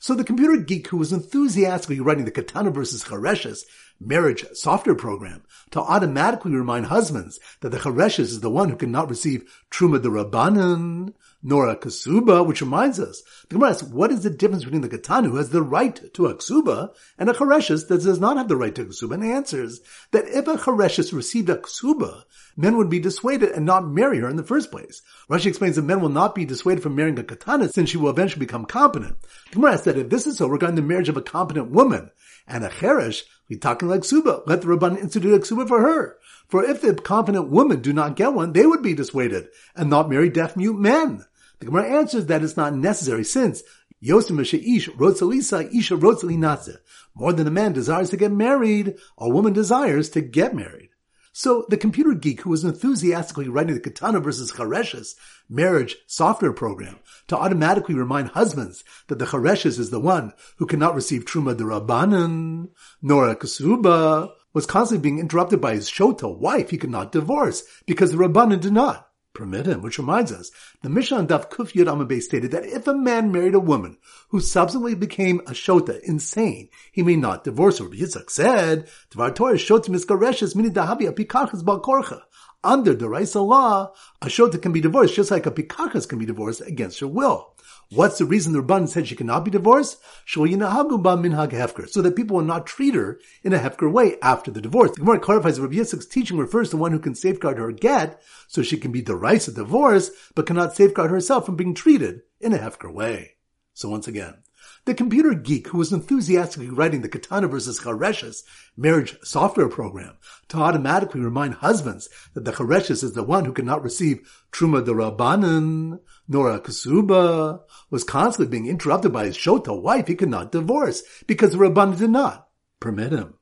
So 0.00 0.14
the 0.14 0.24
computer 0.24 0.56
geek 0.62 0.88
who 0.88 0.96
was 0.96 1.12
enthusiastically 1.12 2.00
writing 2.00 2.24
the 2.24 2.30
Katana 2.30 2.70
versus 2.70 3.04
Chareshes 3.04 3.60
marriage 4.00 4.44
software 4.52 4.94
program 4.94 5.42
to 5.70 5.80
automatically 5.80 6.52
remind 6.52 6.86
husbands 6.86 7.38
that 7.60 7.70
the 7.70 7.78
Chareshes 7.78 8.20
is 8.20 8.40
the 8.40 8.50
one 8.50 8.68
who 8.68 8.76
cannot 8.76 9.10
receive 9.10 9.50
Truma 9.70 10.02
the 10.02 10.08
Rabbanan, 10.08 11.12
nor 11.42 11.68
a 11.68 11.76
kasuba, 11.76 12.44
which 12.46 12.60
reminds 12.60 12.98
us, 12.98 13.22
the 13.48 13.54
Gemara 13.54 13.70
asks, 13.70 13.82
what 13.84 14.10
is 14.10 14.22
the 14.22 14.30
difference 14.30 14.64
between 14.64 14.82
the 14.82 14.88
katana 14.88 15.28
who 15.28 15.36
has 15.36 15.50
the 15.50 15.62
right 15.62 16.12
to 16.14 16.26
a 16.26 16.34
ksuba 16.34 16.92
and 17.16 17.30
a 17.30 17.32
chareshes 17.32 17.86
that 17.88 18.02
does 18.02 18.18
not 18.18 18.36
have 18.36 18.48
the 18.48 18.56
right 18.56 18.74
to 18.74 18.82
a 18.82 18.86
ksuba? 18.86 19.14
And 19.14 19.24
answers 19.24 19.80
that 20.10 20.26
if 20.26 20.48
a 20.48 20.56
chareshes 20.56 21.12
received 21.12 21.48
a 21.48 21.56
ksuba, 21.56 22.24
men 22.56 22.76
would 22.76 22.90
be 22.90 22.98
dissuaded 22.98 23.50
and 23.50 23.64
not 23.64 23.86
marry 23.86 24.18
her 24.18 24.28
in 24.28 24.36
the 24.36 24.42
first 24.42 24.72
place. 24.72 25.00
Rashi 25.30 25.46
explains 25.46 25.76
that 25.76 25.82
men 25.82 26.00
will 26.00 26.08
not 26.08 26.34
be 26.34 26.44
dissuaded 26.44 26.82
from 26.82 26.96
marrying 26.96 27.18
a 27.18 27.24
katana 27.24 27.68
since 27.68 27.90
she 27.90 27.98
will 27.98 28.10
eventually 28.10 28.44
become 28.44 28.64
competent. 28.64 29.16
The 29.50 29.54
Gemara 29.54 29.74
asks 29.74 29.84
that 29.84 29.98
if 29.98 30.08
this 30.08 30.26
is 30.26 30.38
so 30.38 30.48
regarding 30.48 30.76
the 30.76 30.82
marriage 30.82 31.08
of 31.08 31.16
a 31.16 31.22
competent 31.22 31.70
woman 31.70 32.10
and 32.48 32.64
a 32.64 32.68
cheresh, 32.68 33.22
we're 33.48 33.58
talking 33.58 33.88
like 33.88 34.04
Suba. 34.04 34.42
Let 34.46 34.62
the 34.62 34.68
Rabban 34.68 34.98
institute 34.98 35.34
a 35.34 35.38
ksuba 35.38 35.66
for 35.66 35.80
her. 35.80 36.18
For 36.48 36.64
if 36.64 36.82
the 36.82 36.94
competent 36.94 37.50
women 37.50 37.80
do 37.80 37.92
not 37.92 38.16
get 38.16 38.34
one, 38.34 38.52
they 38.52 38.66
would 38.66 38.82
be 38.82 38.94
dissuaded 38.94 39.48
and 39.74 39.88
not 39.88 40.10
marry 40.10 40.28
deaf 40.28 40.56
mute 40.56 40.78
men. 40.78 41.24
The 41.58 41.66
Gemara 41.66 41.98
answers 41.98 42.26
that 42.26 42.42
it's 42.42 42.56
not 42.56 42.74
necessary 42.74 43.24
since 43.24 43.62
Yosim 44.02 44.40
Ish 44.40 44.88
Rotzalisa 44.90 45.74
Isha 45.74 45.96
Rotzali 45.96 46.78
More 47.14 47.32
than 47.32 47.46
a 47.46 47.50
man 47.50 47.72
desires 47.72 48.10
to 48.10 48.16
get 48.16 48.32
married, 48.32 48.96
a 49.16 49.28
woman 49.28 49.52
desires 49.52 50.08
to 50.10 50.20
get 50.20 50.54
married. 50.54 50.90
So 51.38 51.66
the 51.68 51.76
computer 51.76 52.14
geek 52.14 52.40
who 52.40 52.50
was 52.50 52.64
enthusiastically 52.64 53.48
writing 53.48 53.74
the 53.74 53.80
Katana 53.80 54.18
versus 54.18 54.50
Chareshes 54.50 55.14
marriage 55.48 55.94
software 56.08 56.52
program 56.52 56.98
to 57.28 57.36
automatically 57.36 57.94
remind 57.94 58.30
husbands 58.30 58.82
that 59.06 59.20
the 59.20 59.24
Chareshes 59.24 59.78
is 59.78 59.90
the 59.90 60.00
one 60.00 60.32
who 60.56 60.66
cannot 60.66 60.96
receive 60.96 61.24
Truma 61.24 61.56
de 61.56 61.62
Rabbanan, 61.62 62.70
nor 63.00 63.28
a 63.28 63.36
Kasuba, 63.36 64.32
was 64.52 64.66
constantly 64.66 65.00
being 65.00 65.20
interrupted 65.20 65.60
by 65.60 65.74
his 65.74 65.88
Shota 65.88 66.36
wife 66.36 66.70
he 66.70 66.76
could 66.76 66.90
not 66.90 67.12
divorce 67.12 67.62
because 67.86 68.10
the 68.10 68.18
Rabbanan 68.18 68.60
did 68.60 68.72
not 68.72 69.07
permit 69.38 69.66
him, 69.66 69.80
which 69.80 69.98
reminds 69.98 70.32
us, 70.32 70.50
the 70.82 70.90
Mishnah 70.90 71.24
Daf 71.24 71.48
Kuf 71.50 71.72
Yud 71.72 71.86
Amabay 71.86 72.20
stated 72.20 72.50
that 72.50 72.66
if 72.66 72.86
a 72.86 72.94
man 72.94 73.32
married 73.32 73.54
a 73.54 73.60
woman 73.60 73.96
who 74.28 74.40
subsequently 74.40 74.94
became 74.94 75.38
a 75.46 75.52
shota, 75.52 76.00
insane, 76.00 76.68
he 76.92 77.02
may 77.02 77.16
not 77.16 77.44
divorce 77.44 77.78
her. 77.78 77.86
Yitzchak 77.86 78.30
said, 78.30 78.88
Tvar 79.10 79.34
Torah 79.34 79.54
shota 79.54 79.88
miskareshes 79.88 80.56
mini 80.56 80.70
dahabi 80.70 81.10
apikachas 81.10 81.62
balkorcha. 81.62 82.22
Under 82.64 82.92
the 82.92 83.08
Raisa 83.08 83.40
law, 83.40 83.92
a 84.20 84.26
shota 84.26 84.60
can 84.60 84.72
be 84.72 84.80
divorced 84.80 85.14
just 85.14 85.30
like 85.30 85.46
a 85.46 85.52
pikachas 85.52 86.08
can 86.08 86.18
be 86.18 86.26
divorced 86.26 86.60
against 86.60 86.98
her 86.98 87.06
will. 87.06 87.54
What's 87.90 88.18
the 88.18 88.26
reason 88.26 88.52
the 88.52 88.62
Rabban 88.62 88.86
said 88.86 89.08
she 89.08 89.16
cannot 89.16 89.46
be 89.46 89.50
divorced? 89.50 89.98
So 90.26 90.44
that 90.44 92.12
people 92.16 92.36
will 92.36 92.44
not 92.44 92.66
treat 92.66 92.94
her 92.94 93.18
in 93.42 93.54
a 93.54 93.58
hefker 93.58 93.90
way 93.90 94.16
after 94.20 94.50
the 94.50 94.60
divorce. 94.60 94.90
The 94.90 95.00
Gemara 95.00 95.20
clarifies 95.20 95.56
that 95.56 95.62
Rabbi 95.62 95.76
Yitzchak's 95.76 96.04
teaching 96.04 96.36
refers 96.36 96.68
to 96.70 96.76
one 96.76 96.92
who 96.92 96.98
can 96.98 97.14
safeguard 97.14 97.56
her 97.56 97.72
get, 97.72 98.22
so 98.46 98.62
she 98.62 98.76
can 98.76 98.92
be 98.92 99.00
of 99.00 99.54
divorce, 99.54 100.10
but 100.34 100.46
cannot 100.46 100.76
safeguard 100.76 101.10
herself 101.10 101.46
from 101.46 101.56
being 101.56 101.74
treated 101.74 102.20
in 102.40 102.52
a 102.52 102.58
hefker 102.58 102.92
way. 102.92 103.36
So 103.72 103.88
once 103.88 104.06
again, 104.06 104.42
the 104.88 104.94
computer 104.94 105.34
geek 105.34 105.68
who 105.68 105.76
was 105.76 105.92
enthusiastically 105.92 106.70
writing 106.70 107.02
the 107.02 107.10
Katana 107.10 107.46
versus 107.46 107.80
Chareshes 107.80 108.42
marriage 108.74 109.18
software 109.22 109.68
program 109.68 110.16
to 110.48 110.56
automatically 110.56 111.20
remind 111.20 111.54
husbands 111.56 112.08
that 112.32 112.46
the 112.46 112.52
Chareshes 112.52 113.04
is 113.04 113.12
the 113.12 113.22
one 113.22 113.44
who 113.44 113.52
cannot 113.52 113.82
receive 113.82 114.26
Truma 114.50 114.82
de 114.82 114.92
Rabbanan, 114.92 116.00
nor 116.26 116.50
a 116.50 116.58
Kasuba, 116.58 117.60
was 117.90 118.02
constantly 118.02 118.50
being 118.50 118.66
interrupted 118.66 119.12
by 119.12 119.26
his 119.26 119.36
Shota 119.36 119.78
wife 119.78 120.06
he 120.06 120.14
could 120.14 120.30
not 120.30 120.52
divorce 120.52 121.02
because 121.26 121.52
the 121.52 121.58
Rabbanan 121.58 121.98
did 121.98 122.10
not 122.10 122.48
permit 122.80 123.12
him. 123.12 123.34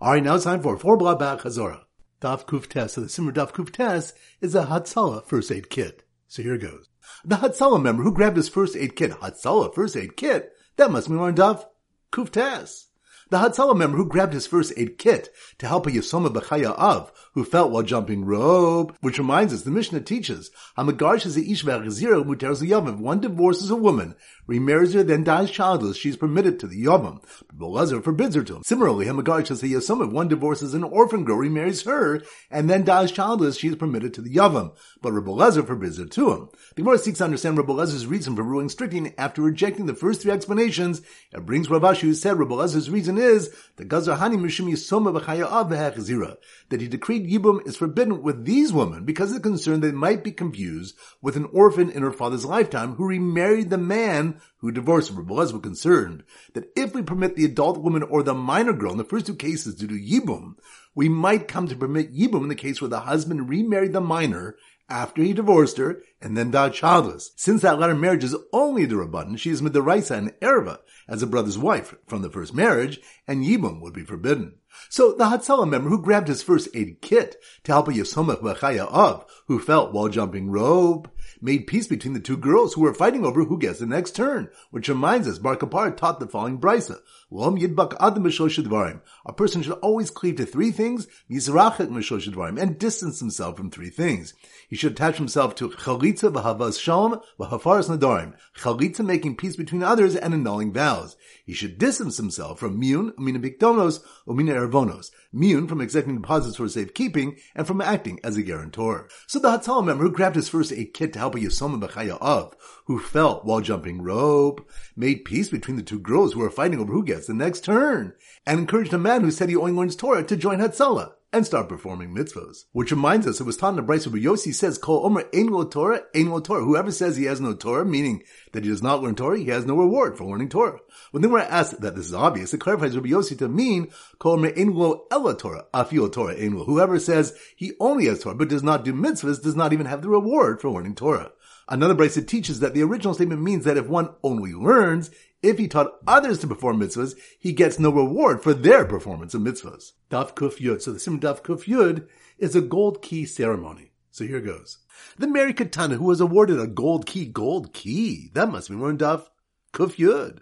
Alright, 0.00 0.24
now 0.24 0.36
it's 0.36 0.44
time 0.44 0.62
for 0.62 0.78
four 0.78 0.96
blah 0.96 1.14
back 1.14 1.40
Chazorah. 1.40 1.82
Daf 2.22 2.46
Kuf 2.46 2.68
Tes, 2.68 2.94
so 2.94 3.02
the 3.02 3.10
Simmer 3.10 3.32
Daf 3.32 3.52
Kuf 3.52 3.70
Tes 3.70 4.14
is 4.40 4.54
a 4.54 4.64
Hatzalah 4.64 5.26
first 5.26 5.52
aid 5.52 5.68
kit. 5.68 6.04
So 6.26 6.42
here 6.42 6.56
goes. 6.56 6.88
The 7.22 7.36
Hatzalah 7.36 7.82
member 7.82 8.02
who 8.02 8.14
grabbed 8.14 8.38
his 8.38 8.48
first 8.48 8.76
aid 8.76 8.96
kit, 8.96 9.10
Hatzalah 9.10 9.74
first 9.74 9.94
aid 9.94 10.16
kit, 10.16 10.54
that 10.80 10.90
must 10.90 11.10
be 11.10 11.14
on 11.14 11.34
Daf 11.34 11.66
Kuf 12.10 12.30
Tes. 12.30 12.89
The 13.30 13.38
Hatzalah 13.38 13.76
member 13.76 13.96
who 13.96 14.06
grabbed 14.06 14.32
his 14.32 14.48
first 14.48 14.72
aid 14.76 14.98
kit 14.98 15.32
to 15.58 15.68
help 15.68 15.86
a 15.86 15.90
Yasoma 15.90 16.34
B'chaya 16.34 16.76
Av, 16.76 17.12
who 17.34 17.44
felt 17.44 17.70
while 17.70 17.84
jumping 17.84 18.24
rope, 18.24 18.96
which 19.02 19.18
reminds 19.18 19.54
us 19.54 19.62
the 19.62 19.70
Mishnah 19.70 20.00
teaches, 20.00 20.50
Hamagarsh 20.76 21.26
is 21.26 21.36
a 21.36 21.48
ish 21.48 21.64
If 21.64 22.96
one 22.96 23.20
divorces 23.20 23.70
a 23.70 23.76
woman, 23.76 24.16
remarries 24.48 24.94
her, 24.94 25.04
then 25.04 25.22
dies 25.22 25.52
childless, 25.52 25.96
she 25.96 26.08
is 26.08 26.16
permitted 26.16 26.58
to 26.58 26.66
the 26.66 26.84
Yavam. 26.84 27.22
But 27.46 27.58
Belazar 27.58 28.02
forbids 28.02 28.34
her 28.34 28.42
to 28.42 28.56
him. 28.56 28.62
Similarly, 28.64 29.06
Hamagarsh 29.06 29.52
is. 29.52 29.62
If 29.62 29.88
one 29.88 30.26
divorces 30.26 30.74
an 30.74 30.82
orphan 30.82 31.24
girl, 31.24 31.36
remarries 31.36 31.82
her, 31.84 32.22
and 32.50 32.68
then 32.68 32.84
dies 32.84 33.12
childless, 33.12 33.56
she 33.56 33.68
is 33.68 33.76
permitted 33.76 34.12
to 34.14 34.22
the 34.22 34.34
Yavam. 34.34 34.72
But 35.00 35.12
Rabbi 35.12 35.30
Lezer 35.30 35.64
forbids 35.64 35.98
her 35.98 36.06
to 36.06 36.32
him. 36.32 36.48
The 36.74 36.82
Gemara 36.82 36.98
seeks 36.98 37.18
to 37.18 37.24
understand 37.24 37.58
Rabbi 37.58 37.74
Lezer's 37.74 38.06
reason 38.06 38.34
for 38.34 38.42
ruling 38.42 38.70
strictly 38.70 39.14
after 39.16 39.42
rejecting 39.42 39.86
the 39.86 39.94
first 39.94 40.22
three 40.22 40.32
explanations. 40.32 41.00
It 41.32 41.46
brings 41.46 41.70
Rav 41.70 41.82
Ashi 41.82 42.00
who 42.00 42.14
said 42.14 42.36
Rabbi 42.36 42.54
Lezer's 42.54 42.90
reason 42.90 43.19
is 43.20 43.54
the 43.76 43.84
Gazar 43.84 44.18
Hani 44.18 44.36
Mishim 44.36 44.70
Yisoma 44.70 45.16
B'chaya 45.18 46.36
that 46.68 46.80
he 46.80 46.88
decreed 46.88 47.30
Yibum 47.30 47.66
is 47.66 47.76
forbidden 47.76 48.22
with 48.22 48.44
these 48.44 48.72
women 48.72 49.04
because 49.04 49.30
of 49.30 49.36
the 49.36 49.48
concern 49.48 49.80
they 49.80 49.92
might 49.92 50.24
be 50.24 50.32
confused 50.32 50.96
with 51.22 51.36
an 51.36 51.46
orphan 51.52 51.90
in 51.90 52.02
her 52.02 52.12
father's 52.12 52.44
lifetime 52.44 52.94
who 52.94 53.06
remarried 53.06 53.70
the 53.70 53.78
man 53.78 54.40
who 54.58 54.72
divorced 54.72 55.10
her. 55.10 55.20
Rabbi 55.20 55.52
were 55.52 55.60
concerned 55.60 56.24
that 56.54 56.70
if 56.76 56.94
we 56.94 57.02
permit 57.02 57.36
the 57.36 57.44
adult 57.44 57.78
woman 57.78 58.02
or 58.02 58.22
the 58.22 58.34
minor 58.34 58.72
girl 58.72 58.92
in 58.92 58.98
the 58.98 59.04
first 59.04 59.26
two 59.26 59.36
cases 59.36 59.74
to 59.76 59.86
do 59.86 59.98
Yibum, 59.98 60.54
we 60.94 61.08
might 61.08 61.48
come 61.48 61.68
to 61.68 61.76
permit 61.76 62.14
Yibum 62.14 62.42
in 62.42 62.48
the 62.48 62.54
case 62.54 62.80
where 62.80 62.88
the 62.88 63.00
husband 63.00 63.48
remarried 63.48 63.92
the 63.92 64.00
minor 64.00 64.56
after 64.90 65.22
he 65.22 65.32
divorced 65.32 65.78
her 65.78 66.02
and 66.20 66.36
then 66.36 66.50
died 66.50 66.74
childless. 66.74 67.30
Since 67.36 67.62
that 67.62 67.78
latter 67.78 67.94
marriage 67.94 68.24
is 68.24 68.36
only 68.52 68.84
the 68.84 68.96
Rabban, 68.96 69.38
she 69.38 69.50
is 69.50 69.62
Midaraisa 69.62 70.18
and 70.18 70.32
Erva 70.40 70.78
as 71.08 71.22
a 71.22 71.26
brother's 71.26 71.58
wife 71.58 71.94
from 72.06 72.22
the 72.22 72.30
first 72.30 72.54
marriage, 72.54 73.00
and 73.26 73.44
Yibum 73.44 73.80
would 73.80 73.92
be 73.92 74.04
forbidden. 74.04 74.54
So 74.88 75.12
the 75.12 75.24
Hatzalah 75.24 75.68
member 75.68 75.88
who 75.88 76.00
grabbed 76.00 76.28
his 76.28 76.42
first 76.42 76.68
aid 76.74 77.02
kit 77.02 77.36
to 77.64 77.72
help 77.72 77.88
a 77.88 77.92
Yisomach 77.92 78.40
B'chaya 78.40 78.86
of, 78.86 79.24
who 79.46 79.58
felt 79.58 79.92
while 79.92 80.08
jumping 80.08 80.50
rope, 80.50 81.08
made 81.40 81.66
peace 81.66 81.88
between 81.88 82.14
the 82.14 82.20
two 82.20 82.36
girls 82.36 82.74
who 82.74 82.82
were 82.82 82.94
fighting 82.94 83.24
over 83.24 83.44
who 83.44 83.58
gets 83.58 83.80
the 83.80 83.86
next 83.86 84.14
turn, 84.14 84.48
which 84.70 84.88
reminds 84.88 85.26
us 85.26 85.38
Bar 85.38 85.56
Kapar 85.56 85.96
taught 85.96 86.20
the 86.20 86.28
following 86.28 86.60
brisa. 86.60 86.98
A 87.32 89.32
person 89.32 89.62
should 89.62 89.72
always 89.74 90.10
cleave 90.10 90.36
to 90.36 90.46
three 90.46 90.72
things, 90.72 91.06
and 91.28 92.78
distance 92.78 93.20
himself 93.20 93.56
from 93.56 93.70
three 93.70 93.90
things. 93.90 94.34
He 94.68 94.74
should 94.74 94.92
attach 94.92 95.18
himself 95.18 95.54
to 95.56 95.68
chalitza 95.68 96.32
v'havas 96.32 96.80
shalom 96.80 97.20
v'hafaras 97.38 97.88
nadarim, 97.88 98.34
chalitza 98.56 99.06
making 99.06 99.36
peace 99.36 99.54
between 99.54 99.84
others 99.84 100.16
and 100.16 100.34
annulling 100.34 100.72
vows. 100.72 101.16
He 101.44 101.52
should 101.52 101.78
distance 101.78 102.16
himself 102.16 102.58
from 102.58 102.80
miun, 102.80 103.14
umina 103.14 103.40
bikdonos, 103.40 104.02
umina 104.26 104.68
ervonos, 104.68 105.12
miun 105.32 105.68
from 105.68 105.80
accepting 105.80 106.16
deposits 106.16 106.56
for 106.56 106.66
safekeeping, 106.66 107.38
and 107.54 107.64
from 107.64 107.80
acting 107.80 108.18
as 108.24 108.36
a 108.36 108.42
guarantor. 108.42 109.08
So 109.28 109.38
the 109.38 109.50
Hatzalah 109.50 109.84
member 109.84 110.04
who 110.04 110.10
grabbed 110.10 110.36
his 110.36 110.48
first 110.48 110.72
aid 110.72 110.94
kit 110.94 111.12
to 111.12 111.20
help 111.20 111.36
a 111.36 111.38
Yisoma 111.38 111.80
B'chaya 111.80 112.18
of, 112.20 112.56
who 112.90 112.98
fell 112.98 113.40
while 113.44 113.60
jumping 113.60 114.02
rope, 114.02 114.68
made 114.96 115.24
peace 115.24 115.48
between 115.48 115.76
the 115.76 115.82
two 115.82 116.00
girls 116.00 116.32
who 116.32 116.40
were 116.40 116.50
fighting 116.50 116.80
over 116.80 116.92
who 116.92 117.04
gets 117.04 117.28
the 117.28 117.32
next 117.32 117.64
turn, 117.64 118.12
and 118.44 118.58
encouraged 118.58 118.92
a 118.92 118.98
man 118.98 119.20
who 119.20 119.30
said 119.30 119.48
he 119.48 119.54
only 119.54 119.70
learns 119.70 119.94
Torah 119.94 120.24
to 120.24 120.36
join 120.36 120.58
Hatzalah 120.58 121.12
and 121.32 121.46
start 121.46 121.68
performing 121.68 122.12
mitzvahs. 122.12 122.64
Which 122.72 122.90
reminds 122.90 123.28
us, 123.28 123.40
it 123.40 123.44
was 123.44 123.56
taught 123.56 123.70
in 123.70 123.76
the 123.76 123.82
where 123.82 123.98
Yossi 123.98 124.52
says, 124.52 124.76
Kol 124.76 125.06
Omer 125.06 125.28
Ein 125.32 125.46
Lo 125.46 125.62
Torah, 125.62 126.02
Ein 126.16 126.30
Lo 126.30 126.40
Torah. 126.40 126.64
Whoever 126.64 126.90
says 126.90 127.16
he 127.16 127.26
has 127.26 127.40
no 127.40 127.54
Torah, 127.54 127.84
meaning 127.84 128.24
that 128.50 128.64
he 128.64 128.70
does 128.70 128.82
not 128.82 129.02
learn 129.02 129.14
Torah, 129.14 129.38
he 129.38 129.44
has 129.46 129.64
no 129.64 129.76
reward 129.76 130.18
for 130.18 130.24
learning 130.24 130.48
Torah. 130.48 130.80
When 131.12 131.22
then 131.22 131.30
we're 131.30 131.38
asked 131.38 131.80
that 131.80 131.94
this 131.94 132.06
is 132.06 132.14
obvious, 132.14 132.52
it 132.52 132.58
clarifies 132.58 132.96
Rabbi 132.96 133.10
Yossi 133.10 133.38
to 133.38 133.48
mean, 133.48 133.92
Kol 134.18 134.32
Omer 134.32 134.52
Ein 134.56 134.74
Lo 134.74 135.06
Ella 135.12 135.36
Torah, 135.36 135.66
Afio 135.72 136.10
Torah 136.10 136.34
Ein 136.34 136.58
Lo. 136.58 136.64
Whoever 136.64 136.98
says 136.98 137.38
he 137.54 137.74
only 137.78 138.06
has 138.06 138.20
Torah, 138.20 138.34
but 138.34 138.48
does 138.48 138.64
not 138.64 138.84
do 138.84 138.92
mitzvahs, 138.92 139.40
does 139.40 139.54
not 139.54 139.72
even 139.72 139.86
have 139.86 140.02
the 140.02 140.08
reward 140.08 140.60
for 140.60 140.70
learning 140.70 140.96
Torah. 140.96 141.30
Another 141.70 141.94
Brisa 141.94 142.26
teaches 142.26 142.58
that 142.60 142.74
the 142.74 142.82
original 142.82 143.14
statement 143.14 143.42
means 143.42 143.64
that 143.64 143.76
if 143.76 143.86
one 143.86 144.10
only 144.24 144.52
learns, 144.52 145.08
if 145.40 145.56
he 145.56 145.68
taught 145.68 145.98
others 146.04 146.40
to 146.40 146.48
perform 146.48 146.80
mitzvahs, 146.80 147.14
he 147.38 147.52
gets 147.52 147.78
no 147.78 147.90
reward 147.90 148.42
for 148.42 148.52
their 148.52 148.84
performance 148.84 149.34
of 149.34 149.42
mitzvahs. 149.42 149.92
Daf 150.10 150.34
Kuf 150.34 150.58
Yud. 150.58 150.82
So 150.82 150.92
the 150.92 150.98
Sim 150.98 151.20
Daf 151.20 151.42
Kuf 151.42 151.66
Yud 151.66 152.08
is 152.38 152.56
a 152.56 152.60
gold 152.60 153.00
key 153.02 153.24
ceremony. 153.24 153.92
So 154.10 154.24
here 154.24 154.40
goes. 154.40 154.78
The 155.16 155.28
Mary 155.28 155.54
Katana 155.54 155.94
who 155.94 156.06
was 156.06 156.20
awarded 156.20 156.58
a 156.58 156.66
gold 156.66 157.06
key, 157.06 157.24
gold 157.24 157.72
key. 157.72 158.30
That 158.34 158.50
must 158.50 158.68
be 158.68 158.74
more 158.74 158.92
Daf 158.92 159.28
Kuf 159.72 159.94
Yud. 159.94 160.40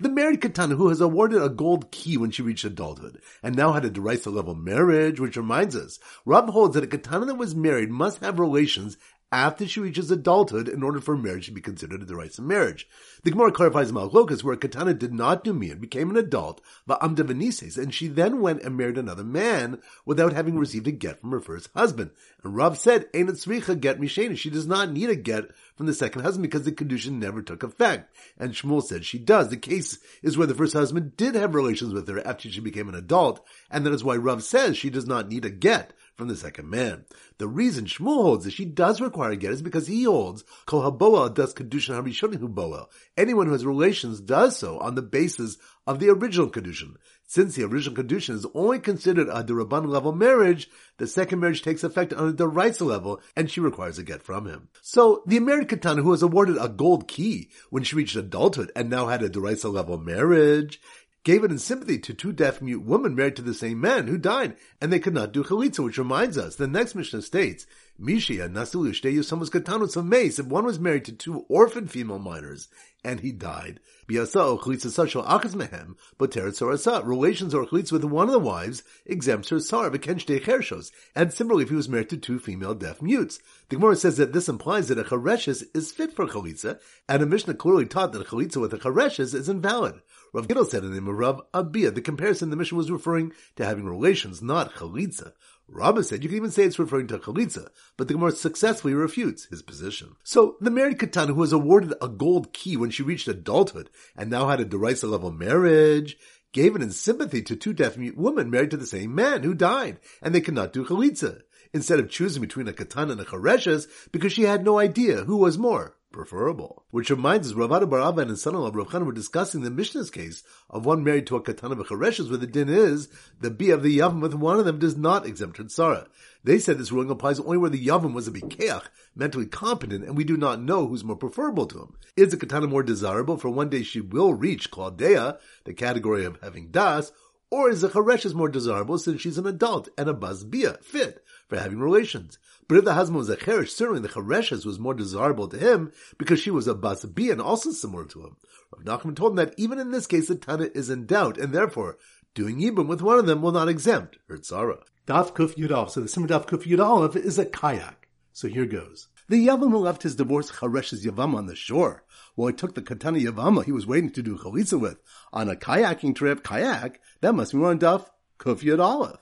The 0.00 0.08
married 0.08 0.40
Katana 0.40 0.74
who 0.74 0.88
has 0.88 1.00
awarded 1.00 1.40
a 1.40 1.48
gold 1.48 1.92
key 1.92 2.16
when 2.16 2.30
she 2.30 2.42
reached 2.42 2.64
adulthood 2.64 3.20
and 3.42 3.54
now 3.54 3.72
had 3.72 3.84
a 3.84 3.90
derisa 3.90 4.32
level 4.32 4.54
marriage, 4.54 5.20
which 5.20 5.36
reminds 5.36 5.76
us, 5.76 6.00
Rab 6.24 6.48
holds 6.48 6.74
that 6.74 6.84
a 6.84 6.88
Katana 6.88 7.26
that 7.26 7.36
was 7.36 7.54
married 7.54 7.90
must 7.90 8.20
have 8.20 8.40
relations 8.40 8.96
after 9.34 9.66
she 9.66 9.80
reaches 9.80 10.10
adulthood 10.10 10.68
in 10.68 10.82
order 10.82 11.00
for 11.00 11.16
marriage 11.16 11.46
to 11.46 11.52
be 11.52 11.60
considered 11.60 12.00
a 12.00 12.06
derisa 12.06 12.38
marriage. 12.38 12.88
The 13.24 13.32
Gemara 13.32 13.50
clarifies 13.50 13.90
Malchokas 13.90 14.44
where 14.44 14.54
Katana 14.54 14.94
did 14.94 15.12
not 15.12 15.42
do 15.42 15.52
me 15.52 15.70
and 15.70 15.80
became 15.80 16.10
an 16.10 16.16
adult, 16.16 16.60
Va'amda 16.88 17.26
Venises, 17.26 17.76
and 17.76 17.92
she 17.92 18.06
then 18.06 18.40
went 18.40 18.62
and 18.62 18.76
married 18.76 18.96
another 18.96 19.24
man 19.24 19.80
without 20.06 20.32
having 20.32 20.56
received 20.56 20.86
a 20.86 20.92
get 20.92 21.20
from 21.20 21.32
her 21.32 21.40
first 21.40 21.68
husband. 21.74 22.12
And 22.44 22.54
Rav 22.54 22.78
said, 22.78 23.12
tzricha 23.12 23.80
get 23.80 24.00
misheni. 24.00 24.38
She 24.38 24.50
does 24.50 24.68
not 24.68 24.92
need 24.92 25.10
a 25.10 25.16
get 25.16 25.50
from 25.74 25.86
the 25.86 25.94
second 25.94 26.22
husband 26.22 26.42
because 26.42 26.64
the 26.64 26.72
condition 26.72 27.18
never 27.18 27.42
took 27.42 27.64
effect. 27.64 28.14
And 28.38 28.52
Shmuel 28.52 28.82
said 28.82 29.04
she 29.04 29.18
does. 29.18 29.48
The 29.48 29.56
case 29.56 29.98
is 30.22 30.38
where 30.38 30.46
the 30.46 30.54
first 30.54 30.74
husband 30.74 31.16
did 31.16 31.34
have 31.34 31.54
relations 31.54 31.92
with 31.92 32.08
her 32.08 32.24
after 32.26 32.48
she 32.48 32.60
became 32.60 32.88
an 32.88 32.94
adult, 32.94 33.44
and 33.70 33.84
that 33.84 33.92
is 33.92 34.04
why 34.04 34.16
Rav 34.16 34.44
says 34.44 34.76
she 34.76 34.90
does 34.90 35.06
not 35.06 35.28
need 35.28 35.44
a 35.44 35.50
get 35.50 35.92
from 36.16 36.28
the 36.28 36.36
second 36.36 36.70
man. 36.70 37.04
The 37.38 37.48
reason 37.48 37.86
Shmuel 37.86 38.22
holds 38.22 38.44
that 38.44 38.52
she 38.52 38.64
does 38.64 39.00
require 39.00 39.32
a 39.32 39.36
get 39.36 39.52
is 39.52 39.62
because 39.62 39.86
he 39.86 40.04
holds 40.04 40.44
kol 40.66 40.82
haboel 40.82 41.34
does 41.34 41.54
kedushin 41.54 42.00
harishonim 42.00 42.38
hu 42.38 42.48
boel. 42.48 42.86
Anyone 43.16 43.46
who 43.46 43.52
has 43.52 43.66
relations 43.66 44.20
does 44.20 44.56
so 44.56 44.78
on 44.78 44.94
the 44.94 45.02
basis 45.02 45.58
of 45.86 45.98
the 45.98 46.08
original 46.08 46.50
kedushin. 46.50 46.94
Since 47.26 47.56
the 47.56 47.64
original 47.64 47.96
kedushin 47.96 48.34
is 48.34 48.46
only 48.54 48.78
considered 48.78 49.28
a 49.28 49.42
derabban 49.42 49.88
level 49.88 50.12
marriage, 50.12 50.68
the 50.98 51.06
second 51.06 51.40
marriage 51.40 51.62
takes 51.62 51.82
effect 51.82 52.12
on 52.12 52.28
a 52.28 52.32
deraisa 52.32 52.86
level, 52.86 53.20
and 53.34 53.50
she 53.50 53.60
requires 53.60 53.98
a 53.98 54.04
get 54.04 54.22
from 54.22 54.46
him. 54.46 54.68
So 54.82 55.22
the 55.26 55.38
American 55.38 55.78
Katana 55.78 56.02
who 56.02 56.10
was 56.10 56.22
awarded 56.22 56.58
a 56.60 56.68
gold 56.68 57.08
key 57.08 57.50
when 57.70 57.82
she 57.82 57.96
reached 57.96 58.14
adulthood 58.14 58.70
and 58.76 58.88
now 58.88 59.06
had 59.06 59.22
a 59.22 59.30
deraisa 59.30 59.72
level 59.72 59.98
marriage 59.98 60.80
gave 61.24 61.42
it 61.42 61.50
in 61.50 61.58
sympathy 61.58 61.98
to 61.98 62.12
two 62.14 62.32
deaf 62.32 62.60
mute 62.60 62.84
women 62.84 63.14
married 63.14 63.34
to 63.34 63.42
the 63.42 63.54
same 63.54 63.80
man 63.80 64.06
who 64.06 64.18
died, 64.18 64.54
and 64.80 64.92
they 64.92 64.98
could 64.98 65.14
not 65.14 65.32
do 65.32 65.42
chalitza, 65.42 65.82
which 65.82 65.98
reminds 65.98 66.36
us, 66.36 66.56
the 66.56 66.66
next 66.66 66.94
Mishnah 66.94 67.22
states, 67.22 67.66
Mishia 68.00 68.48
Nasilu 68.48 68.92
Yusamus 68.92 69.48
Katanus 69.48 70.04
Mace, 70.04 70.38
if 70.38 70.46
one 70.46 70.64
was 70.64 70.78
married 70.78 71.04
to 71.06 71.12
two 71.12 71.46
orphan 71.48 71.88
female 71.88 72.18
minors, 72.18 72.68
and 73.02 73.20
he 73.20 73.32
died, 73.32 73.80
Biasa 74.08 74.60
Chalitza 74.60 74.88
Sashal 74.88 75.26
Akas 75.26 75.54
Mehem, 75.54 75.94
Sorasa, 76.18 77.06
relations 77.06 77.54
or 77.54 77.64
chalitza 77.66 77.92
with 77.92 78.04
one 78.04 78.26
of 78.26 78.32
the 78.32 78.38
wives 78.38 78.82
exempts 79.06 79.48
her 79.48 79.60
sar, 79.60 79.90
Vikenshte 79.90 80.42
Chershos, 80.42 80.90
and 81.14 81.32
similarly 81.32 81.62
if 81.62 81.70
he 81.70 81.76
was 81.76 81.88
married 81.88 82.10
to 82.10 82.16
two 82.16 82.38
female 82.38 82.74
deaf 82.74 83.00
mutes. 83.00 83.38
The 83.68 83.76
Gemara 83.76 83.96
says 83.96 84.16
that 84.18 84.32
this 84.32 84.48
implies 84.48 84.88
that 84.88 84.98
a 84.98 85.04
chareshes 85.04 85.64
is 85.74 85.92
fit 85.92 86.12
for 86.12 86.26
chalitza, 86.26 86.80
and 87.08 87.22
a 87.22 87.26
Mishnah 87.26 87.54
clearly 87.54 87.86
taught 87.86 88.12
that 88.12 88.22
a 88.22 88.24
chalitza 88.24 88.58
with 88.58 88.74
a 88.74 88.78
chareshes 88.78 89.34
is 89.34 89.48
invalid. 89.48 90.00
Rav 90.34 90.48
Gidel 90.48 90.66
said 90.68 90.82
in 90.82 90.90
the 90.90 90.96
name 90.96 91.06
of 91.06 91.14
Rav 91.14 91.42
Abia, 91.54 91.94
the 91.94 92.00
comparison 92.00 92.50
the 92.50 92.56
Mishnah 92.56 92.76
was 92.76 92.90
referring 92.90 93.32
to 93.54 93.64
having 93.64 93.84
relations, 93.84 94.42
not 94.42 94.74
chalitza. 94.74 95.32
Rabbah 95.68 96.02
said 96.02 96.24
you 96.24 96.28
can 96.28 96.36
even 96.36 96.50
say 96.50 96.64
it's 96.64 96.76
referring 96.76 97.06
to 97.06 97.20
chalitza, 97.20 97.68
but 97.96 98.08
the 98.08 98.14
Gemara 98.14 98.32
successfully 98.32 98.94
refutes 98.94 99.44
his 99.44 99.62
position. 99.62 100.16
So 100.24 100.56
the 100.60 100.72
married 100.72 100.98
Katana 100.98 101.34
who 101.34 101.38
was 101.38 101.52
awarded 101.52 101.94
a 102.02 102.08
gold 102.08 102.52
key 102.52 102.76
when 102.76 102.90
she 102.90 103.04
reached 103.04 103.28
adulthood 103.28 103.90
and 104.16 104.28
now 104.28 104.48
had 104.48 104.58
a 104.58 104.64
derisa 104.64 105.08
level 105.08 105.30
marriage 105.30 106.16
gave 106.50 106.74
it 106.74 106.82
in 106.82 106.90
sympathy 106.90 107.40
to 107.42 107.54
two 107.54 107.72
deaf 107.72 107.96
mute 107.96 108.16
women 108.18 108.50
married 108.50 108.72
to 108.72 108.76
the 108.76 108.86
same 108.86 109.14
man 109.14 109.44
who 109.44 109.54
died, 109.54 110.00
and 110.20 110.34
they 110.34 110.40
could 110.40 110.54
not 110.54 110.72
do 110.72 110.84
chalitza. 110.84 111.42
Instead 111.72 112.00
of 112.00 112.10
choosing 112.10 112.40
between 112.40 112.66
a 112.66 112.72
katana 112.72 113.12
and 113.12 113.20
a 113.20 113.24
chareshes, 113.24 113.86
because 114.10 114.32
she 114.32 114.42
had 114.42 114.64
no 114.64 114.80
idea 114.80 115.22
who 115.22 115.36
was 115.36 115.56
more 115.56 115.96
preferable. 116.14 116.84
Which 116.90 117.10
reminds 117.10 117.50
us, 117.50 117.54
Ravada 117.54 117.90
Barava 117.90 118.22
and 118.22 118.30
his 118.30 118.40
son-in-law 118.40 118.70
Rav 118.72 118.86
Chana 118.86 119.04
were 119.04 119.12
discussing 119.12 119.62
the 119.62 119.70
Mishnah's 119.70 120.10
case 120.10 120.44
of 120.70 120.86
one 120.86 121.02
married 121.02 121.26
to 121.26 121.36
a 121.36 121.42
katana 121.42 121.74
v'chareshes, 121.74 122.28
where 122.28 122.38
the 122.38 122.46
din 122.46 122.68
is 122.68 123.08
the 123.40 123.50
b 123.50 123.70
of 123.70 123.82
the 123.82 123.98
yavam 123.98 124.20
with 124.20 124.32
one 124.32 124.60
of 124.60 124.64
them 124.64 124.78
does 124.78 124.96
not 124.96 125.26
exempt 125.26 125.58
her 125.58 125.64
tzara. 125.64 126.06
They 126.44 126.60
said 126.60 126.78
this 126.78 126.92
ruling 126.92 127.10
applies 127.10 127.40
only 127.40 127.58
where 127.58 127.68
the 127.68 127.84
yavam 127.84 128.14
was 128.14 128.28
a 128.28 128.30
bikeach, 128.30 128.84
mentally 129.16 129.46
competent, 129.46 130.04
and 130.04 130.16
we 130.16 130.22
do 130.22 130.36
not 130.36 130.62
know 130.62 130.86
who's 130.86 131.02
more 131.02 131.16
preferable 131.16 131.66
to 131.66 131.80
him. 131.80 131.94
Is 132.16 132.30
the 132.30 132.36
katana 132.36 132.68
more 132.68 132.84
desirable 132.84 133.36
for 133.36 133.50
one 133.50 133.68
day 133.68 133.82
she 133.82 134.00
will 134.00 134.34
reach 134.34 134.70
Claudea, 134.70 135.38
the 135.64 135.74
category 135.74 136.24
of 136.24 136.38
having 136.40 136.68
das, 136.70 137.10
or 137.50 137.70
is 137.70 137.80
the 137.80 137.88
chareshes 137.88 138.34
more 138.34 138.48
desirable 138.48 138.98
since 138.98 139.20
she's 139.20 139.38
an 139.38 139.46
adult 139.46 139.88
and 139.98 140.08
a 140.08 140.14
bazbia, 140.14 140.80
fit 140.82 141.23
for 141.48 141.58
having 141.58 141.80
relations? 141.80 142.38
But 142.68 142.78
if 142.78 142.84
the 142.84 142.94
husband 142.94 143.18
was 143.18 143.28
a 143.28 143.36
cherish, 143.36 143.72
certainly 143.72 144.00
the 144.00 144.08
chereshes 144.08 144.64
was 144.64 144.78
more 144.78 144.94
desirable 144.94 145.48
to 145.48 145.58
him 145.58 145.92
because 146.18 146.40
she 146.40 146.50
was 146.50 146.66
a 146.66 146.74
basabi 146.74 147.30
and 147.30 147.40
also 147.40 147.70
similar 147.70 148.06
to 148.06 148.22
him. 148.22 148.36
Rav 148.72 148.84
Nachman 148.84 149.16
told 149.16 149.32
him 149.32 149.36
that 149.36 149.54
even 149.56 149.78
in 149.78 149.90
this 149.90 150.06
case 150.06 150.28
the 150.28 150.34
Tana 150.34 150.68
is 150.74 150.90
in 150.90 151.06
doubt 151.06 151.38
and 151.38 151.52
therefore 151.52 151.98
Doing 152.34 152.58
Yibum 152.60 152.88
with 152.88 153.00
one 153.00 153.20
of 153.20 153.26
them 153.26 153.42
will 153.42 153.52
not 153.52 153.68
exempt 153.68 154.18
her 154.28 154.38
tzara. 154.38 154.82
Daf 155.06 155.34
Kuf 155.34 155.54
Yud 155.54 155.88
So 155.88 156.00
the 156.00 156.08
Simmer 156.08 156.26
Daf 156.26 156.48
Kuf 156.48 156.64
Yud 156.64 157.14
is 157.14 157.38
a 157.38 157.46
kayak. 157.46 158.08
So 158.32 158.48
here 158.48 158.66
goes. 158.66 159.06
The 159.28 159.46
Yavam 159.46 159.70
who 159.70 159.78
left 159.78 160.02
his 160.02 160.16
divorced 160.16 160.54
Charesh's 160.54 161.06
Yavam 161.06 161.36
on 161.36 161.46
the 161.46 161.54
shore. 161.54 162.02
Well, 162.34 162.48
he 162.48 162.54
took 162.54 162.74
the 162.74 162.82
Katana 162.82 163.20
Yavama 163.20 163.64
he 163.64 163.70
was 163.70 163.86
waiting 163.86 164.10
to 164.10 164.22
do 164.22 164.36
chalitza 164.36 164.80
with 164.80 164.98
on 165.32 165.48
a 165.48 165.54
kayaking 165.54 166.16
trip, 166.16 166.42
kayak, 166.42 167.00
that 167.20 167.36
must 167.36 167.52
be 167.52 167.58
one 167.58 167.78
Daf 167.78 168.08
Kuf 168.40 168.62
Yud 168.62 169.16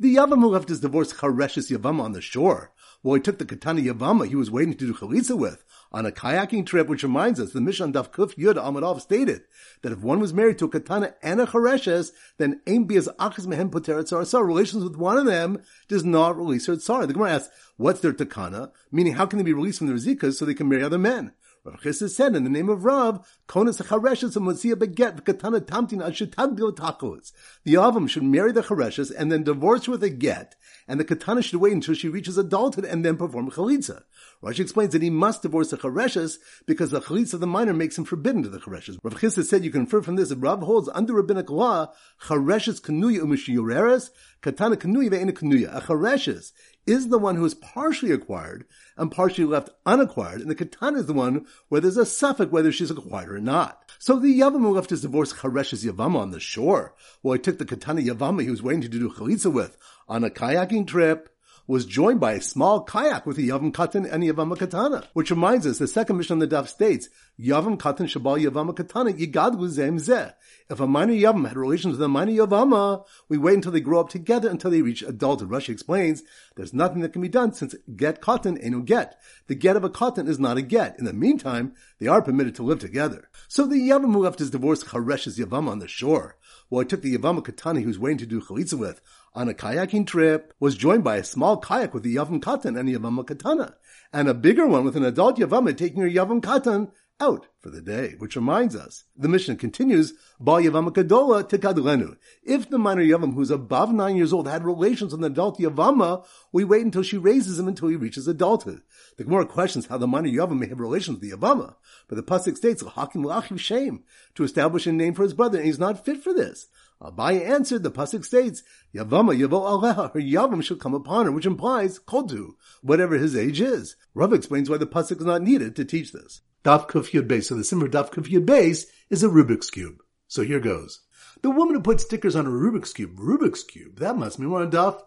The 0.00 0.16
Yavam 0.16 0.40
who 0.40 0.48
left 0.48 0.70
his 0.70 0.80
divorce 0.80 1.12
Charesh's 1.12 1.68
Yavama 1.70 2.00
on 2.00 2.12
the 2.12 2.22
shore. 2.22 2.72
while 3.02 3.16
he 3.16 3.20
took 3.20 3.38
the 3.38 3.44
Katana 3.44 3.82
Yavama 3.82 4.26
he 4.26 4.34
was 4.34 4.50
waiting 4.50 4.72
to 4.72 4.86
do 4.86 4.94
chalitza 4.94 5.36
with 5.36 5.62
on 5.92 6.06
a 6.06 6.10
kayaking 6.10 6.64
trip, 6.64 6.88
which 6.88 7.02
reminds 7.02 7.38
us 7.38 7.52
the 7.52 7.60
Mishnah 7.60 7.88
Daf 7.88 8.10
Kuf 8.10 8.34
Yud 8.36 8.54
Amadov 8.54 9.02
stated 9.02 9.42
that 9.82 9.92
if 9.92 9.98
one 9.98 10.18
was 10.18 10.32
married 10.32 10.58
to 10.58 10.64
a 10.64 10.68
katana 10.70 11.12
and 11.22 11.38
a 11.38 11.44
chareshes, 11.44 12.12
then 12.38 12.62
aim 12.66 12.84
be 12.84 12.96
as 12.96 13.08
achas 13.18 13.46
mehem 13.46 13.70
poteret 13.70 14.04
tzara. 14.04 14.42
Relations 14.42 14.82
with 14.84 14.96
one 14.96 15.18
of 15.18 15.26
them 15.26 15.60
does 15.86 16.02
not 16.02 16.34
release 16.34 16.64
her 16.64 16.76
tzara. 16.76 17.06
The 17.06 17.12
Gemara 17.12 17.32
asks, 17.32 17.50
what's 17.76 18.00
their 18.00 18.14
takana? 18.14 18.70
Meaning, 18.90 19.16
how 19.16 19.26
can 19.26 19.36
they 19.36 19.44
be 19.44 19.52
released 19.52 19.80
from 19.80 19.88
their 19.88 19.96
zikas 19.96 20.36
so 20.36 20.46
they 20.46 20.54
can 20.54 20.70
marry 20.70 20.82
other 20.82 20.96
men? 20.96 21.32
Rav 21.62 21.78
Chisda 21.82 22.08
said 22.08 22.34
in 22.34 22.44
the 22.44 22.48
name 22.48 22.70
of 22.70 22.86
Rav, 22.86 23.20
Konas 23.46 23.82
Chareshes 23.82 24.34
and 24.34 24.46
Motzia 24.46 24.78
beget 24.78 25.16
the 25.16 25.22
Katana 25.22 25.60
Tamtin 25.60 26.00
Ashitagdil 26.00 26.74
Takos. 26.74 27.32
The 27.64 27.74
Avam 27.74 28.08
should 28.08 28.22
marry 28.22 28.50
the 28.50 28.62
Chareshes 28.62 29.12
and 29.14 29.30
then 29.30 29.42
divorce 29.42 29.86
with 29.86 30.02
a 30.02 30.08
get, 30.08 30.54
and 30.88 30.98
the 30.98 31.04
Katana 31.04 31.42
should 31.42 31.60
wait 31.60 31.74
until 31.74 31.92
she 31.92 32.08
reaches 32.08 32.38
adulthood 32.38 32.86
and 32.86 33.04
then 33.04 33.18
perform 33.18 33.50
Chalitza. 33.50 34.04
Rashi 34.42 34.60
explains 34.60 34.94
that 34.94 35.02
he 35.02 35.10
must 35.10 35.42
divorce 35.42 35.68
the 35.68 35.76
Chareshes 35.76 36.38
because 36.66 36.92
the 36.92 37.02
Chalitza 37.02 37.34
of 37.34 37.40
the 37.40 37.46
minor 37.46 37.74
makes 37.74 37.98
him 37.98 38.06
forbidden 38.06 38.42
to 38.42 38.48
the 38.48 38.58
Chareshes. 38.58 38.96
Rav 39.02 39.20
Chisda 39.20 39.44
said 39.44 39.62
you 39.62 39.70
can 39.70 39.82
infer 39.82 40.00
from 40.00 40.16
this 40.16 40.30
that 40.30 40.38
Rav 40.38 40.62
holds 40.62 40.88
under 40.94 41.12
rabbinic 41.12 41.50
law, 41.50 41.92
Chareshes 42.22 42.80
Kanuya 42.80 43.20
Umishiyureres, 43.20 44.08
Katana 44.40 44.76
Kanuya 44.76 45.10
Ve'ena 45.10 45.32
Kanuya. 45.32 45.76
A 45.76 45.82
Chareshes 45.82 46.52
is 46.86 47.08
the 47.08 47.18
one 47.18 47.36
who 47.36 47.44
is 47.44 47.54
partially 47.54 48.10
acquired 48.10 48.64
and 48.96 49.12
partially 49.12 49.44
left 49.44 49.70
unacquired, 49.86 50.40
and 50.40 50.50
the 50.50 50.54
katana 50.54 50.98
is 50.98 51.06
the 51.06 51.12
one 51.12 51.46
where 51.68 51.80
there's 51.80 51.96
a 51.96 52.06
suffix 52.06 52.50
whether 52.50 52.72
she's 52.72 52.90
acquired 52.90 53.30
or 53.30 53.40
not. 53.40 53.90
So 53.98 54.18
the 54.18 54.38
Yavam 54.38 54.60
who 54.60 54.74
left 54.74 54.90
his 54.90 55.02
divorce 55.02 55.32
Chareshes 55.32 55.84
Yavama 55.84 56.16
on 56.16 56.30
the 56.30 56.40
shore, 56.40 56.94
well, 57.22 57.34
he 57.34 57.40
took 57.40 57.58
the 57.58 57.64
katana 57.64 58.00
Yavama 58.00 58.42
he 58.42 58.50
was 58.50 58.62
waiting 58.62 58.82
to 58.82 58.88
do 58.88 59.10
chalitza 59.10 59.52
with 59.52 59.76
on 60.08 60.24
a 60.24 60.30
kayaking 60.30 60.86
trip, 60.86 61.28
was 61.70 61.86
joined 61.86 62.18
by 62.18 62.32
a 62.32 62.40
small 62.40 62.82
kayak 62.82 63.24
with 63.24 63.38
a 63.38 63.42
Yavam 63.42 63.70
Katan 63.70 64.04
and 64.10 64.24
a 64.24 64.32
Yavam 64.32 64.58
Katana. 64.58 65.04
Which 65.12 65.30
reminds 65.30 65.68
us, 65.68 65.78
the 65.78 65.86
second 65.86 66.16
mission 66.16 66.34
on 66.34 66.38
the 66.40 66.48
Daf 66.48 66.66
states, 66.66 67.08
Yavam 67.38 67.78
Katan 67.78 68.06
Shabal 68.06 68.44
Yavam 68.44 68.74
Katana 68.74 69.12
Yigad 69.12 69.68
Zem 69.68 69.96
Zeh. 69.96 70.34
If 70.68 70.80
a 70.80 70.88
minor 70.88 71.12
Yavam 71.12 71.46
had 71.46 71.56
relations 71.56 71.92
with 71.92 72.02
a 72.02 72.08
minor 72.08 72.32
Yavama, 72.32 73.04
we 73.28 73.38
wait 73.38 73.54
until 73.54 73.70
they 73.70 73.80
grow 73.80 74.00
up 74.00 74.08
together 74.08 74.50
until 74.50 74.72
they 74.72 74.82
reach 74.82 75.02
adulthood. 75.02 75.48
Rashi 75.48 75.68
explains, 75.68 76.24
there's 76.56 76.74
nothing 76.74 77.02
that 77.02 77.12
can 77.12 77.22
be 77.22 77.28
done 77.28 77.52
since 77.52 77.76
get 77.94 78.20
katan 78.20 78.58
ain't 78.60 78.72
no 78.72 78.80
get. 78.80 79.20
The 79.46 79.54
get 79.54 79.76
of 79.76 79.84
a 79.84 79.90
katan 79.90 80.28
is 80.28 80.40
not 80.40 80.56
a 80.56 80.62
get. 80.62 80.98
In 80.98 81.04
the 81.04 81.12
meantime, 81.12 81.74
they 82.00 82.08
are 82.08 82.20
permitted 82.20 82.56
to 82.56 82.64
live 82.64 82.80
together. 82.80 83.28
So 83.46 83.64
the 83.64 83.76
Yavam 83.76 84.12
who 84.12 84.24
left 84.24 84.40
his 84.40 84.50
divorce 84.50 84.82
Chareshes 84.82 85.38
Yavama 85.38 85.68
on 85.68 85.78
the 85.78 85.86
shore, 85.86 86.36
well, 86.68 86.80
I 86.80 86.84
took 86.84 87.02
the 87.02 87.16
Yavama 87.16 87.44
Katana 87.44 87.80
he 87.80 87.86
was 87.86 87.98
waiting 87.98 88.18
to 88.18 88.26
do 88.26 88.40
chalitza 88.40 88.74
with, 88.74 89.00
on 89.34 89.48
a 89.48 89.54
kayaking 89.54 90.06
trip 90.06 90.52
was 90.58 90.76
joined 90.76 91.04
by 91.04 91.16
a 91.16 91.24
small 91.24 91.56
kayak 91.58 91.94
with 91.94 92.04
a 92.04 92.08
Yavam 92.08 92.40
Katan 92.40 92.78
and 92.78 92.88
a 92.88 92.98
Yavam 92.98 93.26
Katana, 93.26 93.74
and 94.12 94.28
a 94.28 94.34
bigger 94.34 94.66
one 94.66 94.84
with 94.84 94.96
an 94.96 95.04
adult 95.04 95.38
Yavam 95.38 95.76
taking 95.76 96.02
her 96.02 96.08
Yavam 96.08 96.40
Katan 96.40 96.90
out 97.20 97.46
for 97.60 97.70
the 97.70 97.82
day, 97.82 98.14
which 98.18 98.34
reminds 98.34 98.74
us, 98.74 99.04
the 99.14 99.28
mission 99.28 99.56
continues, 99.56 100.14
Ba 100.40 100.52
Kadola 100.52 101.48
Tekadlenu. 101.48 102.16
If 102.42 102.70
the 102.70 102.78
minor 102.78 103.04
Yavam 103.04 103.34
who's 103.34 103.50
above 103.50 103.92
nine 103.92 104.16
years 104.16 104.32
old 104.32 104.48
had 104.48 104.64
relations 104.64 105.12
with 105.12 105.22
an 105.22 105.30
adult 105.30 105.58
Yavama, 105.58 106.24
we 106.50 106.64
wait 106.64 106.84
until 106.84 107.02
she 107.02 107.18
raises 107.18 107.58
him 107.58 107.68
until 107.68 107.88
he 107.88 107.96
reaches 107.96 108.26
adulthood. 108.26 108.82
The 109.18 109.24
Gemara 109.24 109.46
questions 109.46 109.86
how 109.86 109.98
the 109.98 110.06
minor 110.06 110.30
Yavam 110.30 110.58
may 110.58 110.68
have 110.68 110.80
relations 110.80 111.20
with 111.20 111.30
the 111.30 111.36
Yavama, 111.36 111.74
but 112.08 112.16
the 112.16 112.22
Pasuk 112.22 112.56
states, 112.56 112.82
Hakim 112.82 113.22
Lachiv 113.22 113.58
Shem, 113.58 114.02
to 114.34 114.44
establish 114.44 114.86
a 114.86 114.92
name 114.92 115.14
for 115.14 115.22
his 115.22 115.34
brother, 115.34 115.58
and 115.58 115.66
he's 115.66 115.78
not 115.78 116.04
fit 116.04 116.22
for 116.24 116.32
this. 116.32 116.66
Abaye 117.00 117.48
answered, 117.48 117.82
the 117.82 117.90
pasuk 117.90 118.24
states, 118.24 118.62
Yavama 118.94 119.34
yavo 119.34 119.62
aleha, 119.62 120.12
her 120.12 120.20
yavam 120.20 120.62
shall 120.62 120.76
come 120.76 120.94
upon 120.94 121.26
her, 121.26 121.32
which 121.32 121.46
implies 121.46 121.98
kodu, 121.98 122.50
whatever 122.82 123.16
his 123.16 123.34
age 123.34 123.60
is. 123.60 123.96
Rav 124.14 124.32
explains 124.32 124.68
why 124.68 124.76
the 124.76 124.86
pasuk 124.86 125.18
is 125.18 125.24
not 125.24 125.42
needed 125.42 125.74
to 125.76 125.84
teach 125.84 126.12
this. 126.12 126.42
Daf 126.62 126.88
Kuf 126.88 127.12
Yud 127.12 127.26
Beis. 127.26 127.44
So 127.44 127.54
the 127.54 127.64
simmer 127.64 127.88
Daf 127.88 128.10
Kuf 128.10 128.26
Yud 128.26 128.44
Beis 128.44 128.84
is 129.08 129.24
a 129.24 129.28
Rubik's 129.28 129.70
Cube. 129.70 130.02
So 130.28 130.42
here 130.42 130.60
goes. 130.60 131.00
The 131.42 131.50
woman 131.50 131.74
who 131.74 131.80
put 131.80 132.02
stickers 132.02 132.36
on 132.36 132.46
a 132.46 132.50
Rubik's 132.50 132.92
Cube, 132.92 133.16
Rubik's 133.16 133.64
Cube, 133.64 133.98
that 133.98 134.16
must 134.16 134.38
mean 134.38 134.50
we're 134.50 134.62
on 134.62 134.70
Daf 134.70 135.00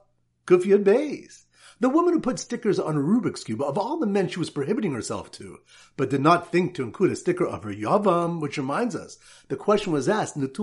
Kuf 0.48 0.64
Yud 0.64 0.84
Beis. 0.84 1.44
The 1.84 1.90
woman 1.90 2.14
who 2.14 2.22
put 2.22 2.40
stickers 2.40 2.80
on 2.80 2.96
a 2.96 3.00
Rubik's 3.02 3.44
Cube, 3.44 3.62
of 3.62 3.78
all 3.78 3.98
the 3.98 4.08
men 4.08 4.30
she 4.30 4.40
was 4.40 4.50
prohibiting 4.50 4.94
herself 4.94 5.30
to, 5.32 5.60
but 5.98 6.10
did 6.10 6.22
not 6.22 6.50
think 6.50 6.76
to 6.76 6.82
include 6.82 7.12
a 7.12 7.16
sticker 7.18 7.46
of 7.46 7.64
her 7.66 7.74
Yavam, 7.74 8.40
which 8.40 8.56
reminds 8.58 8.96
us, 8.96 9.18
the 9.50 9.58
question 9.58 9.92
was 9.92 10.08
asked, 10.08 10.38
If 10.38 10.60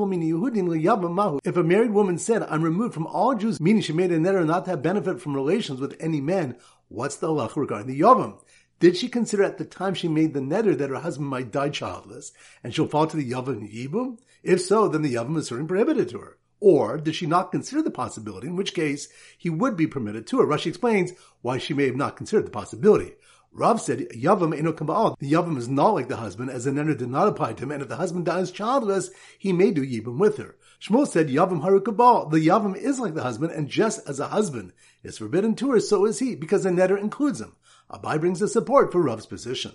a 1.56 1.62
married 1.62 1.90
woman 1.90 2.16
said, 2.16 2.42
I'm 2.44 2.62
removed 2.62 2.94
from 2.94 3.06
all 3.06 3.34
Jews, 3.34 3.60
meaning 3.60 3.82
she 3.82 3.92
made 3.92 4.12
a 4.12 4.18
neder 4.18 4.46
not 4.46 4.64
to 4.64 4.70
have 4.70 4.80
benefit 4.80 5.20
from 5.20 5.34
relations 5.34 5.78
with 5.78 5.94
any 6.00 6.22
man, 6.22 6.56
what's 6.88 7.16
the 7.16 7.26
halacha 7.28 7.56
regarding 7.56 7.88
the 7.88 8.00
Yavam? 8.00 8.42
Did 8.78 8.96
she 8.96 9.10
consider 9.10 9.42
at 9.42 9.58
the 9.58 9.66
time 9.66 9.92
she 9.92 10.08
made 10.08 10.32
the 10.32 10.40
neder 10.40 10.74
that 10.78 10.88
her 10.88 11.00
husband 11.00 11.28
might 11.28 11.52
die 11.52 11.68
childless, 11.68 12.32
and 12.64 12.74
she'll 12.74 12.88
fall 12.88 13.06
to 13.06 13.18
the 13.18 13.30
Yavam 13.30 13.70
Yibum? 13.70 14.16
If 14.42 14.62
so, 14.62 14.88
then 14.88 15.02
the 15.02 15.16
Yavam 15.16 15.36
is 15.36 15.48
certainly 15.48 15.68
prohibited 15.68 16.08
to 16.08 16.18
her. 16.20 16.38
Or 16.60 16.98
did 16.98 17.14
she 17.14 17.26
not 17.26 17.50
consider 17.50 17.82
the 17.82 17.90
possibility, 17.90 18.46
in 18.46 18.54
which 18.54 18.74
case 18.74 19.08
he 19.36 19.48
would 19.48 19.76
be 19.76 19.86
permitted 19.86 20.26
to 20.28 20.40
her? 20.40 20.46
Rashi 20.46 20.66
explains 20.66 21.12
why 21.40 21.58
she 21.58 21.74
may 21.74 21.86
have 21.86 21.96
not 21.96 22.16
considered 22.16 22.46
the 22.46 22.50
possibility. 22.50 23.14
Rav 23.52 23.80
said, 23.80 24.10
Yavam 24.10 24.56
eno 24.56 24.72
kabal. 24.72 25.18
The 25.18 25.32
Yavam 25.32 25.56
is 25.56 25.68
not 25.68 25.94
like 25.94 26.06
the 26.06 26.18
husband, 26.18 26.50
as 26.50 26.64
the 26.64 26.70
neder 26.70 26.96
did 26.96 27.08
not 27.08 27.26
apply 27.26 27.54
to 27.54 27.64
him, 27.64 27.72
and 27.72 27.82
if 27.82 27.88
the 27.88 27.96
husband 27.96 28.26
dies 28.26 28.52
childless, 28.52 29.10
he 29.38 29.52
may 29.52 29.72
do 29.72 29.84
Yibam 29.84 30.18
with 30.18 30.36
her. 30.36 30.56
Shmuel 30.80 31.08
said, 31.08 31.28
Yavam 31.28 31.62
haru 31.62 31.82
kabal. 31.82 32.30
The 32.30 32.46
Yavam 32.46 32.76
is 32.76 33.00
like 33.00 33.14
the 33.14 33.24
husband, 33.24 33.52
and 33.52 33.68
just 33.68 34.08
as 34.08 34.20
a 34.20 34.28
husband 34.28 34.72
is 35.02 35.18
forbidden 35.18 35.56
to 35.56 35.72
her, 35.72 35.80
so 35.80 36.04
is 36.04 36.20
he, 36.20 36.36
because 36.36 36.62
the 36.62 36.70
neder 36.70 36.98
includes 36.98 37.40
him. 37.40 37.56
Abaye 37.90 38.20
brings 38.20 38.38
the 38.38 38.46
support 38.48 38.92
for 38.92 39.02
Rav's 39.02 39.26
position. 39.26 39.72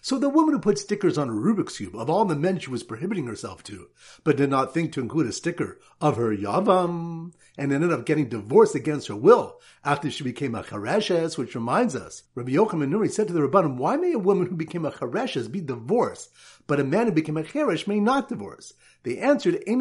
So 0.00 0.18
the 0.18 0.28
woman 0.28 0.54
who 0.54 0.60
put 0.60 0.78
stickers 0.78 1.18
on 1.18 1.28
a 1.28 1.32
Rubik's 1.32 1.78
Cube 1.78 1.96
of 1.96 2.08
all 2.08 2.24
the 2.24 2.36
men 2.36 2.58
she 2.58 2.70
was 2.70 2.82
prohibiting 2.82 3.26
herself 3.26 3.62
to, 3.64 3.88
but 4.22 4.36
did 4.36 4.50
not 4.50 4.72
think 4.72 4.92
to 4.92 5.00
include 5.00 5.26
a 5.26 5.32
sticker 5.32 5.80
of 6.00 6.16
her 6.16 6.34
Yavam, 6.34 7.32
and 7.56 7.72
ended 7.72 7.92
up 7.92 8.06
getting 8.06 8.28
divorced 8.28 8.76
against 8.76 9.08
her 9.08 9.16
will 9.16 9.60
after 9.84 10.10
she 10.10 10.22
became 10.22 10.54
a 10.54 10.62
Chareshes, 10.62 11.36
which 11.36 11.54
reminds 11.54 11.96
us, 11.96 12.22
Rabbi 12.34 12.52
Yochanan 12.52 12.90
Nuri 12.90 13.10
said 13.10 13.26
to 13.28 13.32
the 13.32 13.40
Rabbanim, 13.40 13.76
why 13.76 13.96
may 13.96 14.12
a 14.12 14.18
woman 14.18 14.46
who 14.46 14.56
became 14.56 14.84
a 14.84 14.92
Chareshes 14.92 15.50
be 15.50 15.60
divorced, 15.60 16.30
but 16.66 16.78
a 16.78 16.84
man 16.84 17.06
who 17.06 17.12
became 17.12 17.36
a 17.36 17.42
Cheresh 17.42 17.88
may 17.88 17.98
not 17.98 18.28
divorce? 18.28 18.74
They 19.04 19.18
answered, 19.18 19.62
A 19.66 19.76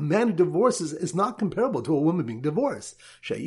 man 0.00 0.28
who 0.28 0.32
divorces 0.32 0.92
is 0.92 1.14
not 1.14 1.38
comparable 1.38 1.82
to 1.82 1.94
a 1.94 2.00
woman 2.00 2.26
being 2.26 2.40
divorced. 2.40 2.96
In 3.30 3.36
a 3.36 3.40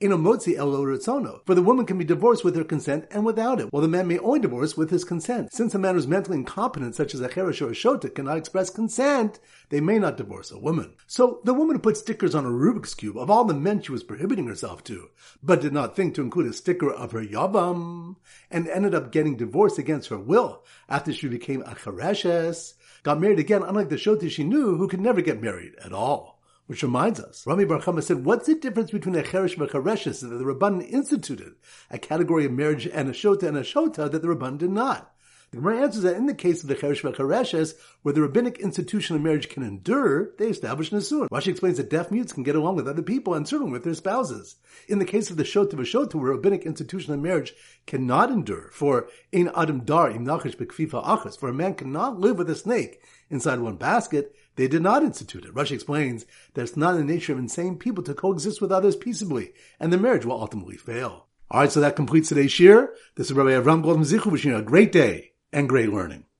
motzi 0.00 0.56
el 0.56 1.40
For 1.44 1.54
the 1.54 1.62
woman 1.62 1.84
can 1.84 1.98
be 1.98 2.04
divorced 2.04 2.44
with 2.44 2.56
her 2.56 2.64
consent 2.64 3.06
and 3.10 3.24
without 3.24 3.60
it, 3.60 3.72
while 3.72 3.82
the 3.82 3.88
man 3.88 4.08
may 4.08 4.18
only 4.18 4.40
divorce 4.40 4.76
with 4.76 4.90
his 4.90 5.04
consent. 5.04 5.52
Since 5.52 5.74
a 5.74 5.78
man 5.78 5.94
who 5.94 5.98
is 5.98 6.06
mentally 6.06 6.38
incompetent, 6.38 6.94
such 6.94 7.14
as 7.14 7.20
a 7.20 7.28
cheresh 7.28 7.60
or 7.60 7.68
a 7.68 7.72
shota, 7.72 8.14
cannot 8.14 8.38
express 8.38 8.70
consent, 8.70 9.38
they 9.68 9.80
may 9.80 9.98
not 9.98 10.16
divorce 10.16 10.50
a 10.50 10.58
woman. 10.58 10.94
So 11.06 11.40
the 11.44 11.52
woman 11.52 11.76
who 11.76 11.82
put 11.82 11.96
stickers 11.96 12.34
on 12.34 12.46
a 12.46 12.50
Rubik's 12.50 12.94
Cube 12.94 13.18
of 13.18 13.30
all 13.30 13.44
the 13.44 13.54
men 13.54 13.82
she 13.82 13.92
was 13.92 14.02
prohibiting 14.02 14.46
herself 14.46 14.82
to, 14.84 15.10
but 15.42 15.60
did 15.60 15.72
not 15.72 15.94
think 15.94 16.14
to 16.14 16.22
include 16.22 16.50
a 16.50 16.54
sticker 16.54 16.90
of 16.90 17.12
her 17.12 17.22
yavam, 17.22 18.16
and 18.50 18.68
ended 18.68 18.94
up 18.94 19.12
getting 19.12 19.36
divorced 19.36 19.78
against 19.78 20.08
her 20.08 20.18
will 20.18 20.64
after 20.88 21.12
she 21.12 21.28
became 21.28 21.62
a 21.62 21.74
chereshes, 21.74 22.74
got 23.02 23.20
married 23.20 23.38
again 23.38 23.62
unlike 23.62 23.90
the 23.90 23.96
shota 23.96 24.30
she 24.30 24.44
knew 24.44 24.76
who 24.76 24.88
could 24.88 25.00
never 25.00 25.20
get 25.20 25.42
married 25.42 25.74
at 25.84 25.92
all. 25.92 26.39
Which 26.70 26.84
reminds 26.84 27.18
us, 27.18 27.44
Rami 27.48 27.64
Bar 27.64 27.80
Chama 27.80 28.00
said, 28.00 28.24
what's 28.24 28.46
the 28.46 28.54
difference 28.54 28.92
between 28.92 29.16
a 29.16 29.24
cheresh 29.24 29.54
and 29.54 29.62
a 29.62 29.66
chereshes 29.66 30.20
that 30.20 30.28
the 30.28 30.44
Rabban 30.44 30.88
instituted, 30.88 31.54
a 31.90 31.98
category 31.98 32.44
of 32.44 32.52
marriage 32.52 32.86
and 32.86 33.08
a 33.08 33.12
shota 33.12 33.42
and 33.42 33.56
a 33.56 33.62
shota 33.62 34.08
that 34.08 34.22
the 34.22 34.28
Rabban 34.28 34.56
did 34.56 34.70
not? 34.70 35.12
The 35.50 35.56
Gemara 35.56 35.82
answers 35.82 36.04
that 36.04 36.14
in 36.14 36.26
the 36.26 36.34
case 36.34 36.62
of 36.62 36.68
the 36.68 36.76
cheresh 36.76 37.02
v'chereshes, 37.02 37.74
where 38.02 38.14
the 38.14 38.22
rabbinic 38.22 38.60
institution 38.60 39.16
of 39.16 39.22
marriage 39.22 39.48
can 39.48 39.64
endure, 39.64 40.30
they 40.38 40.46
establish 40.46 40.90
nisuin. 40.90 41.28
Rashi 41.28 41.48
explains 41.48 41.78
that 41.78 41.90
deaf 41.90 42.12
mutes 42.12 42.32
can 42.32 42.44
get 42.44 42.54
along 42.54 42.76
with 42.76 42.86
other 42.86 43.02
people 43.02 43.34
and 43.34 43.48
certainly 43.48 43.72
with 43.72 43.82
their 43.82 43.94
spouses. 43.94 44.54
In 44.86 45.00
the 45.00 45.04
case 45.04 45.28
of 45.28 45.36
the 45.36 45.42
shota 45.42 45.72
v'shota, 45.72 46.14
where 46.14 46.30
rabbinic 46.30 46.66
institution 46.66 47.12
of 47.12 47.18
marriage 47.18 47.52
cannot 47.84 48.30
endure, 48.30 48.70
for 48.72 49.08
ein 49.34 49.50
adam 49.56 49.80
dar 49.80 50.08
im 50.08 50.24
nachish 50.24 50.54
bekfifa 50.54 51.04
achas, 51.04 51.36
for 51.36 51.48
a 51.48 51.52
man 51.52 51.74
cannot 51.74 52.20
live 52.20 52.38
with 52.38 52.48
a 52.48 52.54
snake 52.54 53.02
inside 53.28 53.58
one 53.58 53.74
basket, 53.74 54.36
they 54.60 54.68
did 54.68 54.82
not 54.82 55.02
institute 55.02 55.46
it. 55.46 55.54
Rashi 55.54 55.70
explains 55.70 56.26
that 56.52 56.60
it's 56.60 56.76
not 56.76 56.94
in 56.94 57.06
the 57.06 57.10
nature 57.10 57.32
of 57.32 57.38
insane 57.38 57.78
people 57.78 58.04
to 58.04 58.12
coexist 58.12 58.60
with 58.60 58.70
others 58.70 58.94
peaceably, 58.94 59.54
and 59.80 59.90
the 59.90 59.96
marriage 59.96 60.26
will 60.26 60.38
ultimately 60.38 60.76
fail. 60.76 61.28
Alright, 61.50 61.72
so 61.72 61.80
that 61.80 61.96
completes 61.96 62.28
today's 62.28 62.52
shir. 62.52 62.92
This 63.16 63.30
is 63.30 63.32
Rabbi 63.32 63.52
Avram 63.52 63.82
Goldman 63.82 64.04
Zichu 64.04 64.26
wishing 64.26 64.50
you 64.50 64.58
a 64.58 64.62
great 64.62 64.92
day 64.92 65.32
and 65.50 65.66
great 65.66 65.90
learning. 65.90 66.26